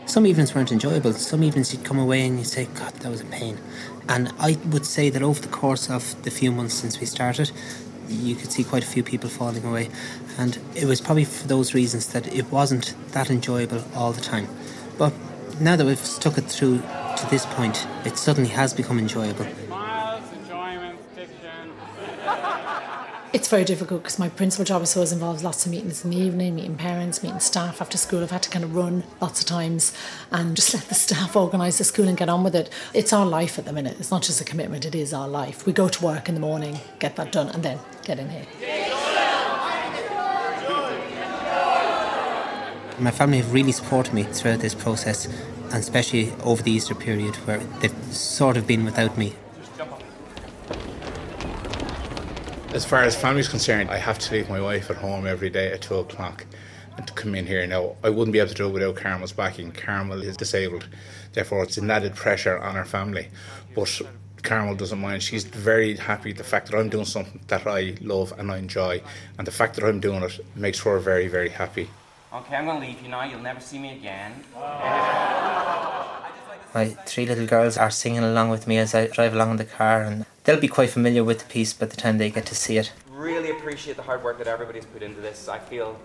[0.08, 1.12] Some evenings weren't enjoyable.
[1.12, 3.60] Some evenings you'd come away and you'd say, God, that was a pain.
[4.08, 7.52] And I would say that over the course of the few months since we started,
[8.08, 9.90] you could see quite a few people falling away.
[10.38, 14.48] And it was probably for those reasons that it wasn't that enjoyable all the time.
[14.98, 15.14] But
[15.60, 19.46] now that we've stuck it through to this point, it suddenly has become enjoyable.
[23.34, 26.18] It's very difficult because my principal job is always involves lots of meetings in the
[26.18, 28.24] evening, meeting parents, meeting staff after school.
[28.24, 29.92] I've had to kind of run lots of times
[30.32, 32.70] and just let the staff organise the school and get on with it.
[32.94, 33.98] It's our life at the minute.
[34.00, 35.66] It's not just a commitment, it is our life.
[35.66, 38.46] We go to work in the morning, get that done, and then get in here.
[43.00, 47.36] My family have really supported me throughout this process, and especially over the Easter period
[47.46, 49.36] where they've sort of been without me.
[52.78, 55.72] As far as family's concerned, I have to leave my wife at home every day
[55.72, 56.46] at 2 o'clock
[56.96, 57.66] and to come in here.
[57.66, 59.72] Now, I wouldn't be able to do it without Carmel's backing.
[59.72, 60.88] Carmel is disabled,
[61.34, 63.30] therefore, it's an added pressure on our family.
[63.74, 64.00] But
[64.44, 65.24] Carmel doesn't mind.
[65.24, 69.02] She's very happy the fact that I'm doing something that I love and I enjoy,
[69.40, 71.90] and the fact that I'm doing it makes her very, very happy.
[72.32, 73.24] Okay, I'm going to leave you now.
[73.24, 74.44] You'll never see me again.
[76.76, 79.66] My three little girls are singing along with me as I drive along in the
[79.66, 82.56] car, and they'll be quite familiar with the piece by the time they get to
[82.56, 82.94] see it.
[83.12, 85.50] Really appreciate the hard work that everybody's put into this.
[85.50, 86.00] I feel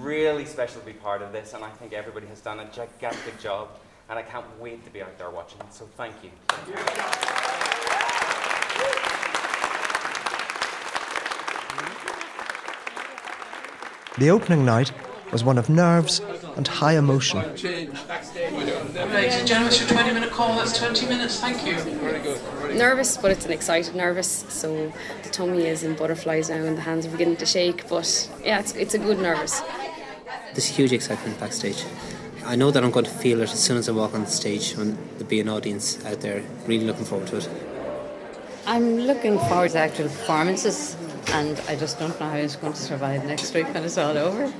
[0.00, 3.38] really special to be part of this, and I think everybody has done a gigantic
[3.38, 3.68] job,
[4.08, 5.60] and I can't wait to be out there watching.
[5.70, 6.30] So thank you.
[6.48, 6.74] Thank you.
[14.18, 14.92] The opening night
[15.32, 16.20] was one of nerves
[16.56, 17.40] and high emotion.
[17.40, 20.54] Ladies and gentlemen, it's your 20 minute call.
[20.56, 21.40] That's 20 minutes.
[21.40, 21.74] Thank you.
[21.80, 22.38] Very good.
[22.76, 24.44] Nervous, but it's an excited nervous.
[24.48, 24.92] So
[25.22, 27.88] the tummy is in butterflies now and the hands are beginning to shake.
[27.88, 29.62] But yeah, it's, it's a good nervous.
[30.52, 31.82] There's huge excitement backstage.
[32.44, 34.30] I know that I'm going to feel it as soon as I walk on the
[34.30, 36.42] stage when there'll be an audience out there.
[36.66, 37.48] Really looking forward to it.
[38.66, 40.96] I'm looking forward to actual performances,
[41.28, 44.16] and I just don't know how it's going to survive next week when it's all
[44.16, 44.52] over.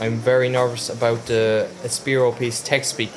[0.00, 3.12] I'm very nervous about the Aspiro piece text speak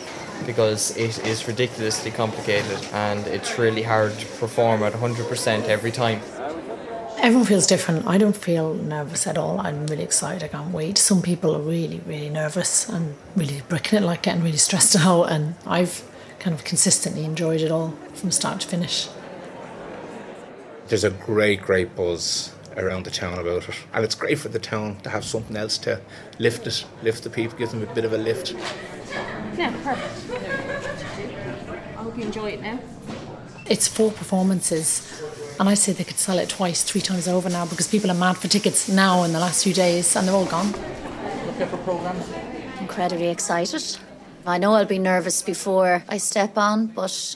[0.46, 6.20] because it is ridiculously complicated and it's really hard to perform at 100% every time.
[7.20, 8.06] Everyone feels different.
[8.06, 9.62] I don't feel nervous at all.
[9.62, 10.44] I'm really excited.
[10.44, 10.98] I can't wait.
[10.98, 15.32] Some people are really, really nervous and really bricking it, like getting really stressed out.
[15.32, 16.04] And I've
[16.40, 19.08] kind of consistently enjoyed it all from start to finish.
[20.90, 23.76] There's a great, great buzz around the town about it.
[23.94, 26.02] And it's great for the town to have something else to
[26.40, 28.56] lift it, lift the people, give them a bit of a lift.
[29.58, 30.44] Yeah, perfect.
[31.98, 32.80] I hope you enjoy it now.
[33.66, 35.22] It's four performances,
[35.60, 38.16] and I say they could sell it twice, three times over now because people are
[38.16, 40.74] mad for tickets now in the last few days, and they're all gone.
[41.48, 42.26] Looking for programs?
[42.80, 43.98] Incredibly excited.
[44.46, 47.36] I know I'll be nervous before I step on, but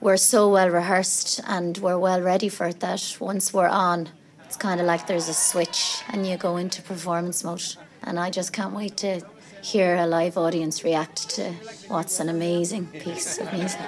[0.00, 4.08] we're so well rehearsed and we're well ready for it that once we're on,
[4.52, 7.64] it's kind of like there's a switch and you go into performance mode.
[8.02, 9.22] And I just can't wait to
[9.62, 11.52] hear a live audience react to
[11.88, 13.80] what's an amazing piece of music.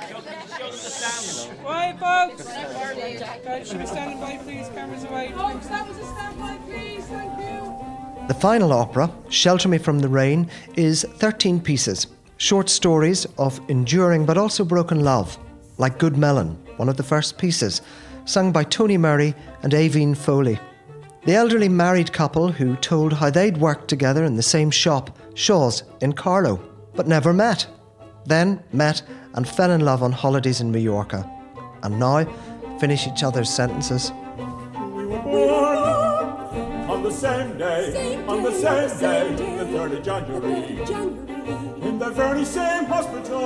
[1.61, 2.47] Quiet, folks.
[3.45, 4.71] Guys, should we stand by, please?
[4.75, 5.33] Cameras away.
[5.33, 7.05] Folks, that was a standby, please.
[7.09, 8.27] Thank you.
[8.29, 12.07] The final opera, Shelter Me from the Rain, is 13 pieces,
[12.39, 15.37] short stories of enduring but also broken love,
[15.77, 17.83] like Good Melon, one of the first pieces,
[18.25, 20.59] sung by Tony Murray and Aveen Foley.
[21.25, 25.83] The elderly married couple who told how they'd worked together in the same shop, Shaw's,
[26.01, 26.61] in Carlow,
[26.95, 27.67] but never met.
[28.27, 29.03] Then met
[29.35, 31.31] and fell in love on holidays in Mallorca.
[31.83, 32.27] And now
[32.79, 34.13] finish each other's sentences.
[34.95, 35.79] We were born
[36.91, 40.81] on the same day, on the same day, the 3rd of January,
[41.87, 43.45] in the very same hospital.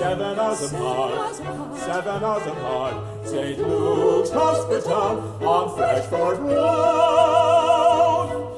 [0.00, 1.36] Seven hours apart,
[1.76, 3.58] seven hours apart, St.
[3.58, 7.50] Luke's Hospital on Freshford Road.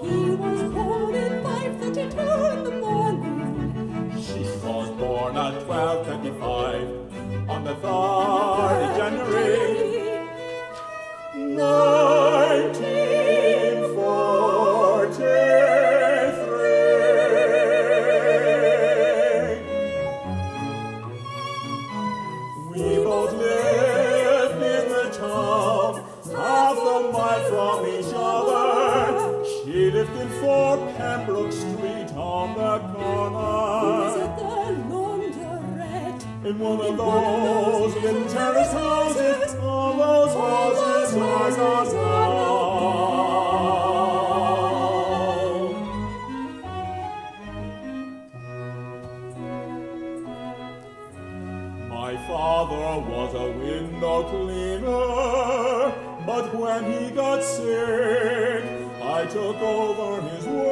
[0.04, 4.22] He was born at 5.32 in the morning.
[4.22, 9.82] She was born at 12.25 on the 3rd of January.
[11.34, 13.11] 1943.
[30.72, 33.92] In 4 Pembroke Street on the corner.
[36.44, 41.52] In one of those little terrace houses, all those houses gone
[41.92, 42.22] now.
[51.88, 55.92] My father was a window cleaner,
[56.26, 58.21] but when he got sick,
[59.22, 60.62] I took over his work.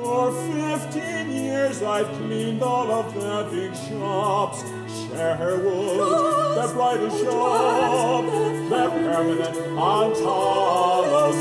[0.00, 0.32] For
[0.80, 4.62] 15 years I've cleaned all of the big shops.
[4.88, 8.24] Sherwood, the bridal shop,
[8.70, 11.32] the permanent on Hollow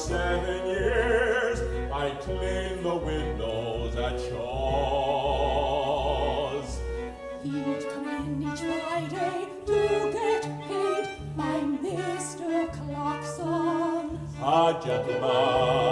[0.00, 1.60] seven years,
[1.92, 5.20] I cleaned the windows at Shaw's.
[7.42, 12.72] He'd come in each Friday to get paid by Mr.
[12.72, 14.18] Clarkson.
[14.42, 15.89] A gentleman.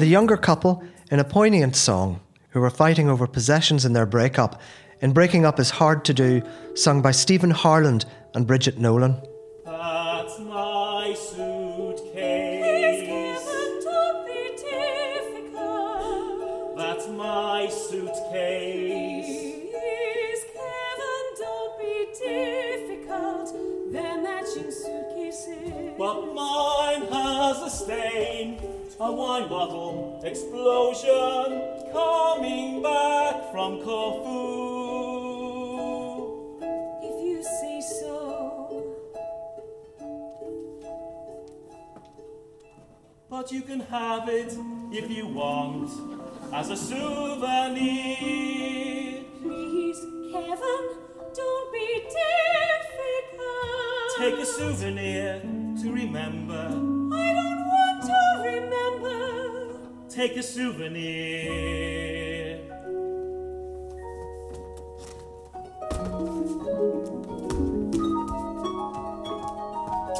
[0.00, 2.20] The younger couple in a poignant song
[2.50, 4.60] who were fighting over possessions in their breakup.
[5.02, 6.42] In Breaking Up is Hard to Do,
[6.74, 9.20] sung by Stephen Harland and Bridget Nolan.
[9.66, 13.44] That's my suitcase.
[13.84, 16.76] to be difficult.
[16.78, 19.26] That's my suitcase.
[19.70, 23.54] Please, Kevin, don't be difficult.
[23.92, 25.94] They're matching suitcases.
[25.98, 28.56] But mine has a stain,
[29.02, 34.28] a wine bottle explosion coming back from Corfu.
[37.02, 38.94] If you say so.
[43.30, 44.54] But you can have it
[44.92, 45.90] if you want
[46.52, 48.26] as a souvenir.
[49.40, 50.84] Please, Kevin,
[51.34, 53.48] don't be difficult.
[54.18, 55.40] Take a souvenir
[55.80, 56.89] to remember.
[60.20, 61.00] Take a souvenir.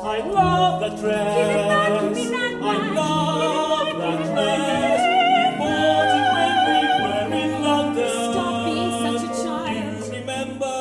[0.02, 2.16] I love that dress.
[2.62, 5.00] I love that dress.
[5.36, 8.08] You bought it when we were in London.
[8.08, 10.00] Stop being such a child.
[10.06, 10.76] You remember?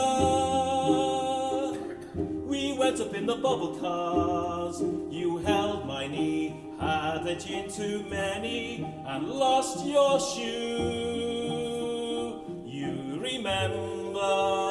[2.47, 4.81] We went up in the bubble cars.
[5.09, 10.83] You held my knee, had a gin too many, and lost your shoe.
[12.65, 14.69] You remember?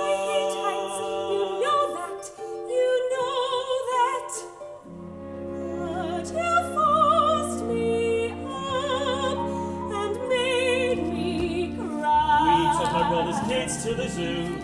[13.82, 14.58] To the zoo.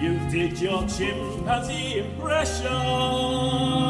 [0.00, 3.83] You did your chimpanzee impression.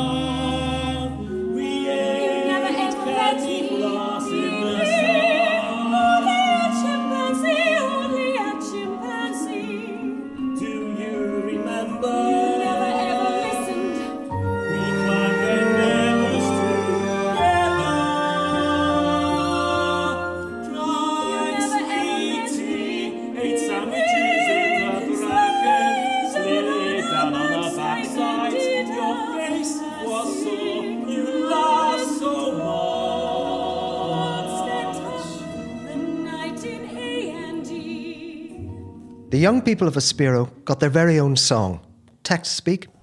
[39.44, 41.78] Young people of Aspiro got their very own song.
[42.22, 42.93] Text speak.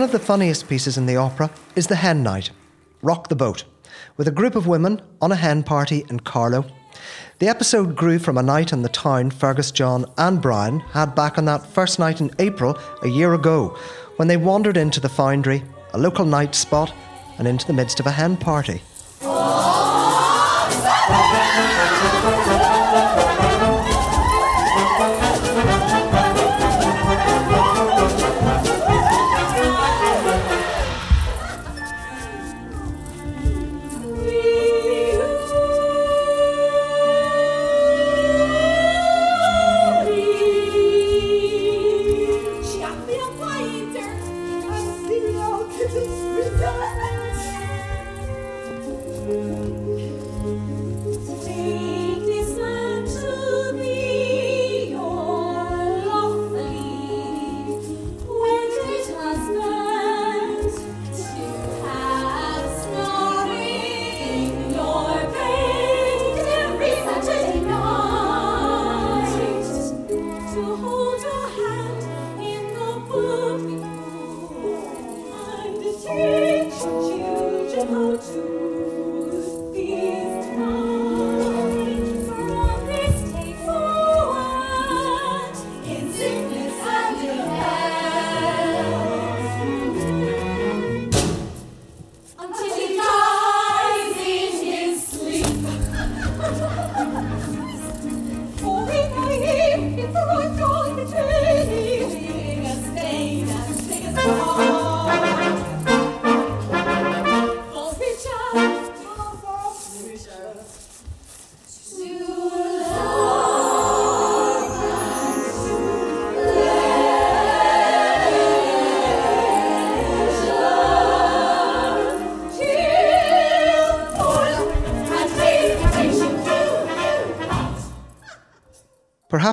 [0.00, 2.52] One of the funniest pieces in the opera is the Hen Night,
[3.02, 3.64] Rock the Boat,
[4.16, 6.64] with a group of women on a hen party in Carlow.
[7.38, 11.36] The episode grew from a night in the town Fergus, John, and Brian had back
[11.36, 13.76] on that first night in April a year ago
[14.16, 16.94] when they wandered into the foundry, a local night spot,
[17.36, 18.80] and into the midst of a hen party.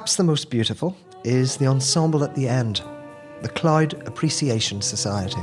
[0.08, 0.96] Perhaps the most beautiful
[1.26, 2.82] is the ensemble at the end,
[3.42, 5.42] the Clyde Appreciation Society.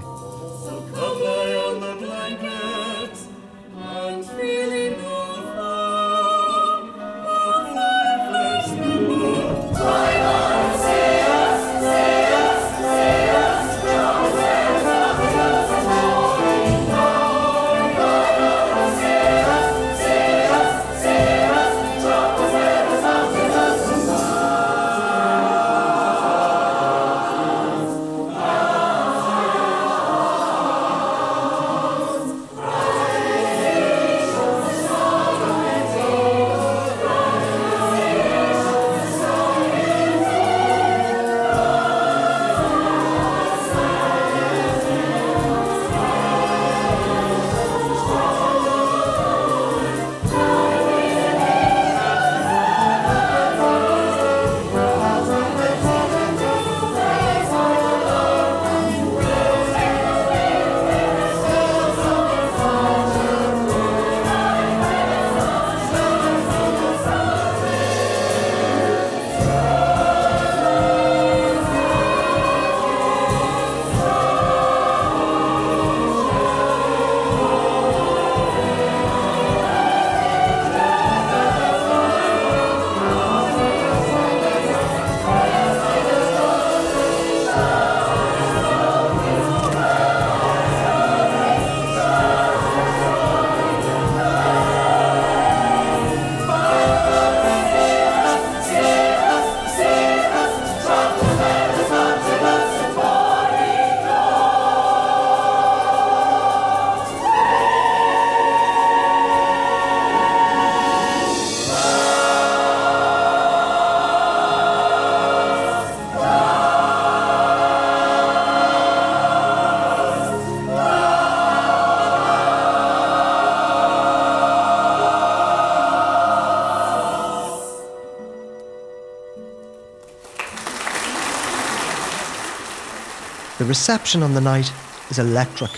[133.75, 134.73] Reception on the night
[135.11, 135.73] is electric.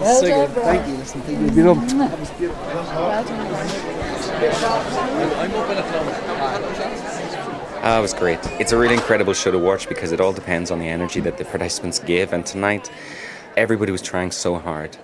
[0.00, 0.62] Well so done, good.
[0.62, 0.94] Thank you.
[0.94, 1.44] Listen, thank you.
[1.46, 1.76] You've been up.
[1.88, 2.62] That was beautiful.
[7.82, 8.38] Ah, it was great.
[8.60, 11.36] It's a really incredible show to watch because it all depends on the energy that
[11.36, 12.32] the participants give.
[12.32, 12.92] And tonight,
[13.56, 14.96] everybody was trying so hard.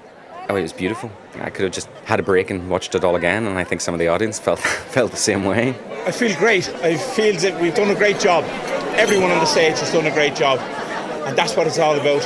[0.49, 1.13] Oh, it was beautiful.
[1.41, 3.81] I could have just had a break and watched it all again, and I think
[3.81, 4.59] some of the audience felt
[4.95, 5.77] felt the same way.
[6.07, 6.69] I feel great.
[6.77, 8.45] I feel that we've done a great job.
[8.97, 10.59] Everyone on the stage has done a great job,
[11.27, 12.23] and that's what it's all about.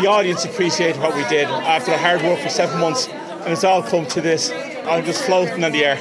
[0.00, 3.64] The audience appreciate what we did after the hard work for seven months, and it's
[3.64, 4.52] all come to this.
[4.86, 5.96] I'm just floating in the air.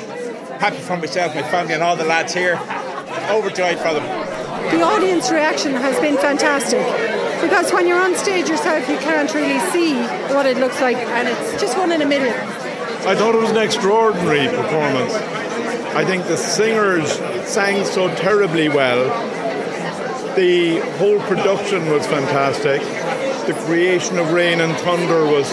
[0.60, 2.60] Happy for myself, my family, and all the lads here.
[3.32, 4.06] Overjoyed for them.
[4.72, 6.86] The audience reaction has been fantastic
[7.42, 9.96] because when you're on stage yourself, you can't really see
[10.34, 12.36] what it looks like, and it's just one in a million.
[12.36, 15.39] I thought it was an extraordinary performance.
[15.96, 17.12] I think the singers
[17.50, 19.04] sang so terribly well.
[20.36, 22.82] The whole production was fantastic.
[23.48, 25.52] The creation of rain and thunder was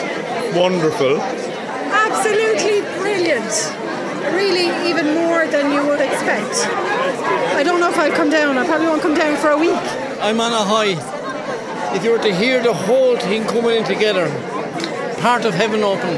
[0.55, 1.21] wonderful.
[1.21, 3.51] Absolutely brilliant.
[4.35, 6.55] Really, even more than you would expect.
[7.57, 8.59] I don't know if I'll come down.
[8.59, 9.75] I probably won't come down for a week.
[10.21, 11.97] I'm on a high.
[11.97, 14.29] If you were to hear the whole thing coming in together,
[15.21, 16.15] part of heaven open,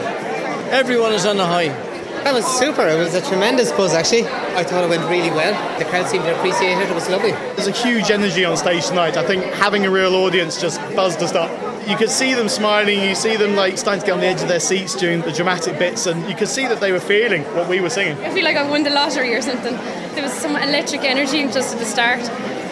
[0.70, 1.88] everyone is on a high.
[2.24, 2.86] That was super.
[2.86, 4.26] It was a tremendous buzz, actually.
[4.26, 5.54] I thought it went really well.
[5.78, 6.88] The crowd seemed to appreciate it.
[6.90, 7.30] It was lovely.
[7.30, 9.16] There's a huge energy on stage tonight.
[9.16, 11.50] I think having a real audience just buzzed us up.
[11.88, 14.42] You could see them smiling, you see them like starting to get on the edge
[14.42, 17.44] of their seats during the dramatic bits, and you could see that they were feeling
[17.56, 18.18] what we were singing.
[18.22, 19.74] I feel like I won the lottery or something.
[20.14, 22.20] There was some electric energy just at the start.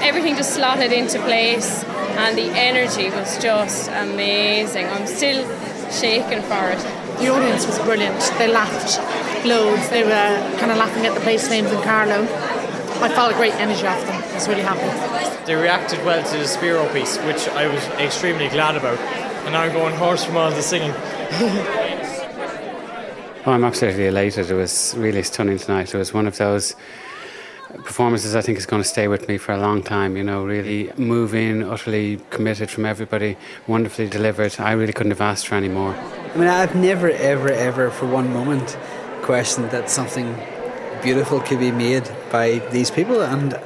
[0.03, 1.83] Everything just slotted into place,
[2.19, 4.85] and the energy was just amazing.
[4.87, 5.49] I'm still
[5.91, 6.79] shaking for it.
[7.19, 8.21] The audience was brilliant.
[8.37, 8.99] They laughed
[9.47, 9.89] loads.
[9.89, 12.23] They were kind of laughing at the place names in Carlow.
[13.03, 14.23] I felt a great energy off them.
[14.23, 15.45] I was really happy.
[15.47, 18.99] They reacted well to the Aspiro piece, which I was extremely glad about.
[19.47, 20.93] And I'm going hoarse from all the singing.
[23.45, 24.51] Oh, I'm absolutely elated.
[24.51, 25.95] It was really stunning tonight.
[25.95, 26.75] It was one of those
[27.85, 30.17] performances I think is going to stay with me for a long time.
[30.17, 33.37] You know, really moving, utterly committed from everybody,
[33.67, 34.59] wonderfully delivered.
[34.59, 35.95] I really couldn't have asked for any more.
[35.95, 38.77] I mean, I've never, ever, ever for one moment
[39.27, 40.39] questioned that something
[41.03, 43.23] beautiful could be made by these people.
[43.23, 43.59] And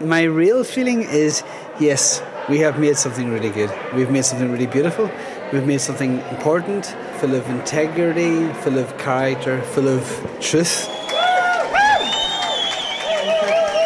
[0.00, 1.44] my real feeling is
[1.78, 3.70] yes, we have made something really good.
[3.94, 5.10] We've made something really beautiful.
[5.52, 6.86] We've made something important,
[7.20, 10.02] full of integrity, full of character, full of
[10.40, 10.88] truth.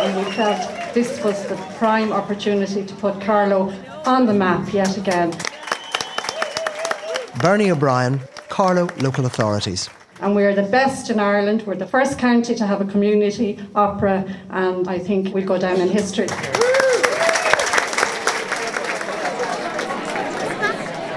[0.06, 3.72] and we felt this was the prime opportunity to put Carlow
[4.06, 5.32] on the map yet again.
[7.40, 9.90] Bernie O'Brien, Carlow Local Authorities.
[10.20, 11.64] And we're the best in Ireland.
[11.66, 15.78] We're the first county to have a community opera, and I think we'll go down
[15.78, 16.26] in history.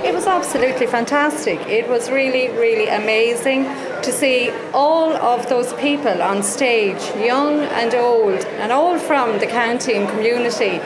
[0.04, 1.60] It was absolutely fantastic.
[1.62, 3.64] It was really, really amazing
[4.04, 9.48] to see all of those people on stage, young and old, and all from the
[9.48, 10.82] county and community.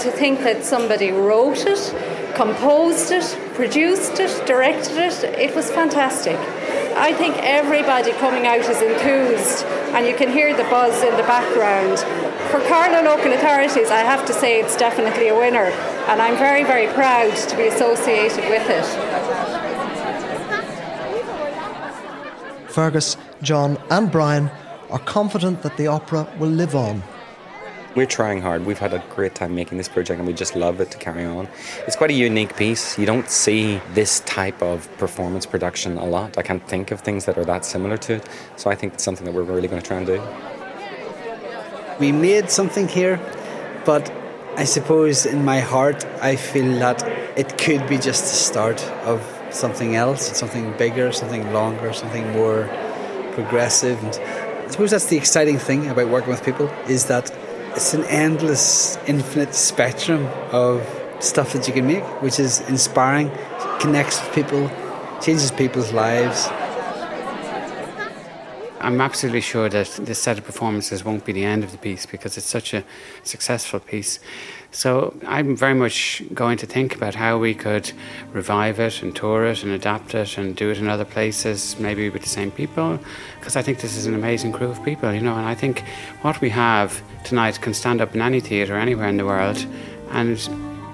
[0.00, 6.38] To think that somebody wrote it, composed it, produced it, directed it, it was fantastic.
[6.96, 9.64] I think everybody coming out is enthused,
[9.94, 11.98] and you can hear the buzz in the background.
[12.50, 15.72] For Carlow local authorities, I have to say it's definitely a winner,
[16.08, 18.84] and I'm very, very proud to be associated with it.
[22.70, 24.50] Fergus, John, and Brian
[24.90, 27.02] are confident that the opera will live on.
[27.94, 28.66] We're trying hard.
[28.66, 31.24] We've had a great time making this project and we just love it to carry
[31.24, 31.46] on.
[31.86, 32.98] It's quite a unique piece.
[32.98, 36.36] You don't see this type of performance production a lot.
[36.36, 38.28] I can't think of things that are that similar to it.
[38.56, 40.20] So I think it's something that we're really going to try and do.
[42.00, 43.20] We made something here,
[43.84, 44.12] but
[44.56, 47.06] I suppose in my heart I feel that
[47.38, 49.22] it could be just the start of
[49.52, 52.68] something else, something bigger, something longer, something more
[53.34, 54.02] progressive.
[54.02, 54.14] And
[54.66, 57.30] I suppose that's the exciting thing about working with people is that
[57.76, 60.86] it's an endless, infinite spectrum of
[61.18, 63.30] stuff that you can make, which is inspiring,
[63.80, 64.70] connects with people,
[65.20, 66.48] changes people's lives.
[68.80, 72.06] I'm absolutely sure that this set of performances won't be the end of the piece
[72.06, 72.84] because it's such a
[73.22, 74.20] successful piece.
[74.74, 77.92] So I'm very much going to think about how we could
[78.32, 82.10] revive it and tour it and adapt it and do it in other places, maybe
[82.10, 82.98] with the same people,
[83.38, 85.84] because I think this is an amazing crew of people, you know, and I think
[86.22, 89.64] what we have tonight can stand up in any theatre anywhere in the world
[90.10, 90.36] and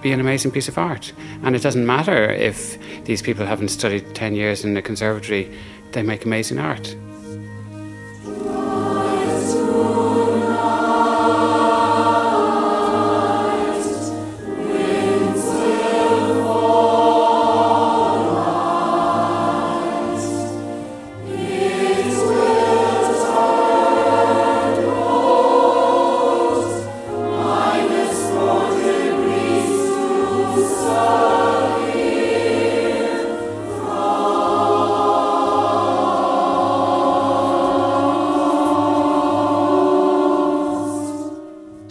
[0.02, 1.14] be an amazing piece of art.
[1.42, 5.56] And it doesn't matter if these people haven't studied 10 years in the conservatory,
[5.92, 6.94] they make amazing art.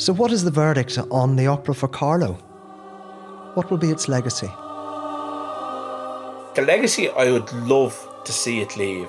[0.10, 2.34] So, what is the verdict on the opera for Carlow?
[3.53, 4.47] What will be its legacy?
[6.55, 7.95] The legacy I would love
[8.26, 9.07] to see it leave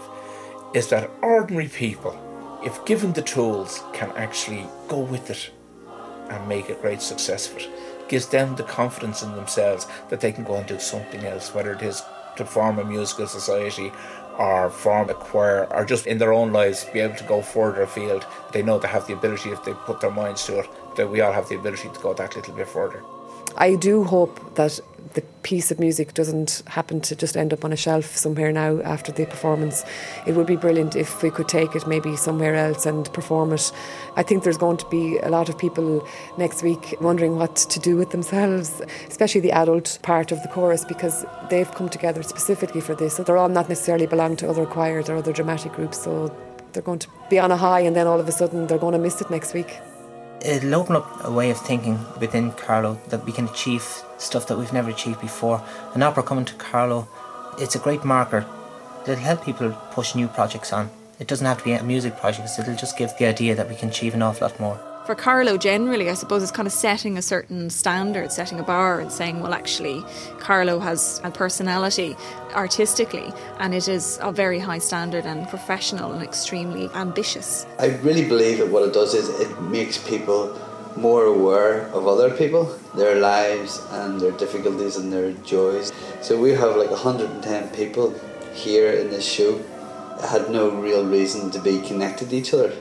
[0.75, 2.15] is that ordinary people,
[2.63, 5.51] if given the tools, can actually go with it
[6.29, 7.71] and make a great success of it.
[8.11, 11.73] Gives them the confidence in themselves that they can go and do something else, whether
[11.73, 12.03] it is
[12.37, 13.91] to form a musical society
[14.39, 17.83] or form a choir or just in their own lives be able to go further
[17.83, 18.27] afield.
[18.53, 20.69] They know they have the ability if they put their minds to it,
[21.01, 23.03] that we all have the ability to go that little bit further.
[23.57, 24.79] I do hope that
[25.15, 28.81] the piece of music doesn't happen to just end up on a shelf somewhere now
[28.83, 29.83] after the performance.
[30.27, 33.73] It would be brilliant if we could take it maybe somewhere else and perform it.
[34.15, 36.07] I think there's going to be a lot of people
[36.39, 40.85] next week wondering what to do with themselves, especially the adult part of the chorus
[40.85, 43.17] because they've come together specifically for this.
[43.17, 46.29] So they're all not necessarily belong to other choirs or other dramatic groups, so
[46.73, 48.93] they're going to be on a high and then all of a sudden they're going
[48.93, 49.81] to miss it next week.
[50.43, 53.83] It'll open up a way of thinking within Carlow that we can achieve
[54.17, 55.63] stuff that we've never achieved before.
[55.93, 57.07] An opera coming to Carlow,
[57.59, 58.47] it's a great marker.
[59.03, 60.89] It'll help people push new projects on.
[61.19, 63.77] It doesn't have to be a music project, it'll just give the idea that we
[63.77, 64.90] can achieve an awful lot more.
[65.07, 69.01] For Carlow, generally, I suppose it's kind of setting a certain standard, setting a bar,
[69.01, 70.05] and saying, well, actually,
[70.39, 72.17] Carlow has a personality
[72.55, 77.67] artistically, and it is a very high standard and professional and extremely ambitious.
[77.79, 80.57] I really believe that what it does is it makes people
[80.97, 85.93] more aware of other people, their lives and their difficulties and their joys.
[86.21, 88.15] So we have like 110 people
[88.53, 89.61] here in this show
[90.29, 92.75] had no real reason to be connected to each other.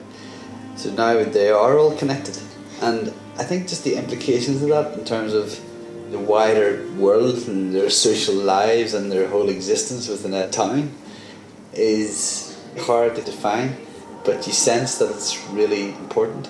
[0.79, 2.37] So now they are all connected.
[2.81, 5.59] And I think just the implications of that in terms of
[6.09, 10.93] the wider world and their social lives and their whole existence within a town
[11.73, 13.75] is hard to define,
[14.23, 16.49] but you sense that it's really important.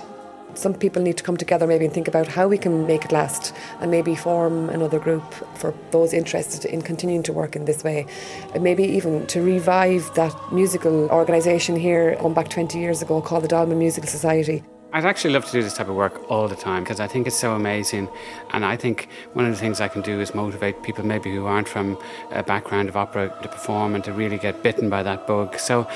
[0.56, 3.12] Some people need to come together maybe and think about how we can make it
[3.12, 5.24] last and maybe form another group
[5.58, 8.06] for those interested in continuing to work in this way.
[8.54, 13.44] And maybe even to revive that musical organisation here going back 20 years ago called
[13.44, 14.64] the Dalman Musical Society.
[14.92, 17.28] I'd actually love to do this type of work all the time because I think
[17.28, 18.10] it's so amazing.
[18.54, 21.46] And I think one of the things I can do is motivate people maybe who
[21.46, 21.96] aren't from
[22.32, 25.60] a background of opera to perform and to really get bitten by that bug.
[25.60, 25.88] So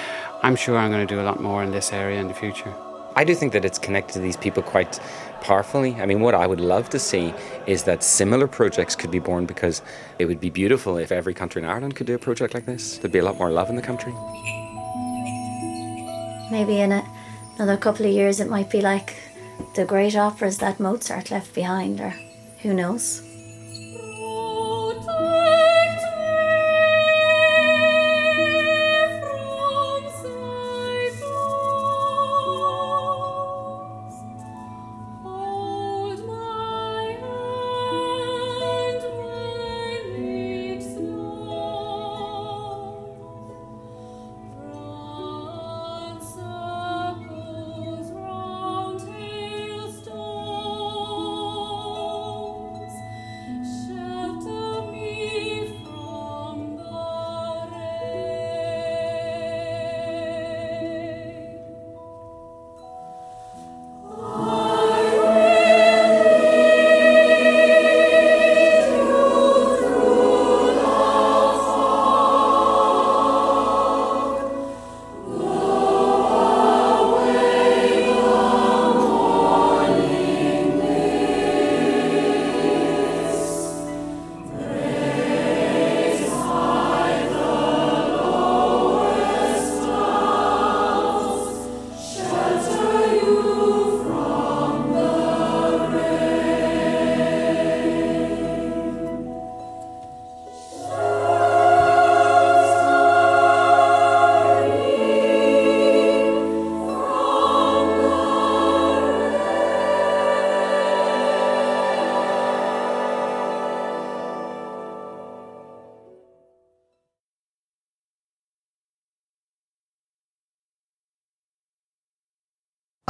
[0.43, 2.71] I'm sure I'm going to do a lot more in this area in the future.
[3.15, 4.99] I do think that it's connected to these people quite
[5.41, 5.95] powerfully.
[5.95, 7.33] I mean, what I would love to see
[7.67, 9.81] is that similar projects could be born because
[10.17, 12.97] it would be beautiful if every country in Ireland could do a project like this.
[12.97, 14.13] There'd be a lot more love in the country.
[16.51, 17.03] Maybe in a,
[17.55, 19.15] another couple of years it might be like
[19.75, 22.13] the great operas that Mozart left behind, or
[22.61, 23.22] who knows.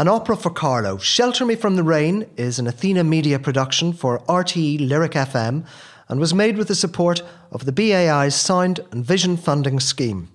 [0.04, 4.20] An opera for Carlow, Shelter Me from the Rain, is an Athena Media production for
[4.28, 5.66] RTE Lyric FM
[6.10, 7.22] and was made with the support
[7.54, 10.28] of the BAI's Sound and Vision Funding Scheme.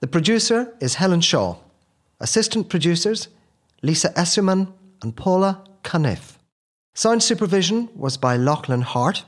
[0.00, 1.54] The producer is Helen Shaw.
[2.18, 3.28] Assistant producers
[3.80, 6.38] Lisa Esserman and Paula Caniff.
[6.92, 9.24] Sound supervision was by Lachlan Hart.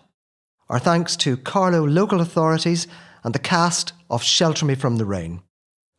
[0.68, 2.88] Our thanks to Carlow local authorities
[3.22, 5.40] and the cast of Shelter Me from the Rain.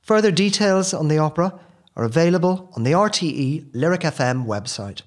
[0.01, 1.57] Further details on the opera
[1.95, 5.01] are available on the RTE Lyric FM website.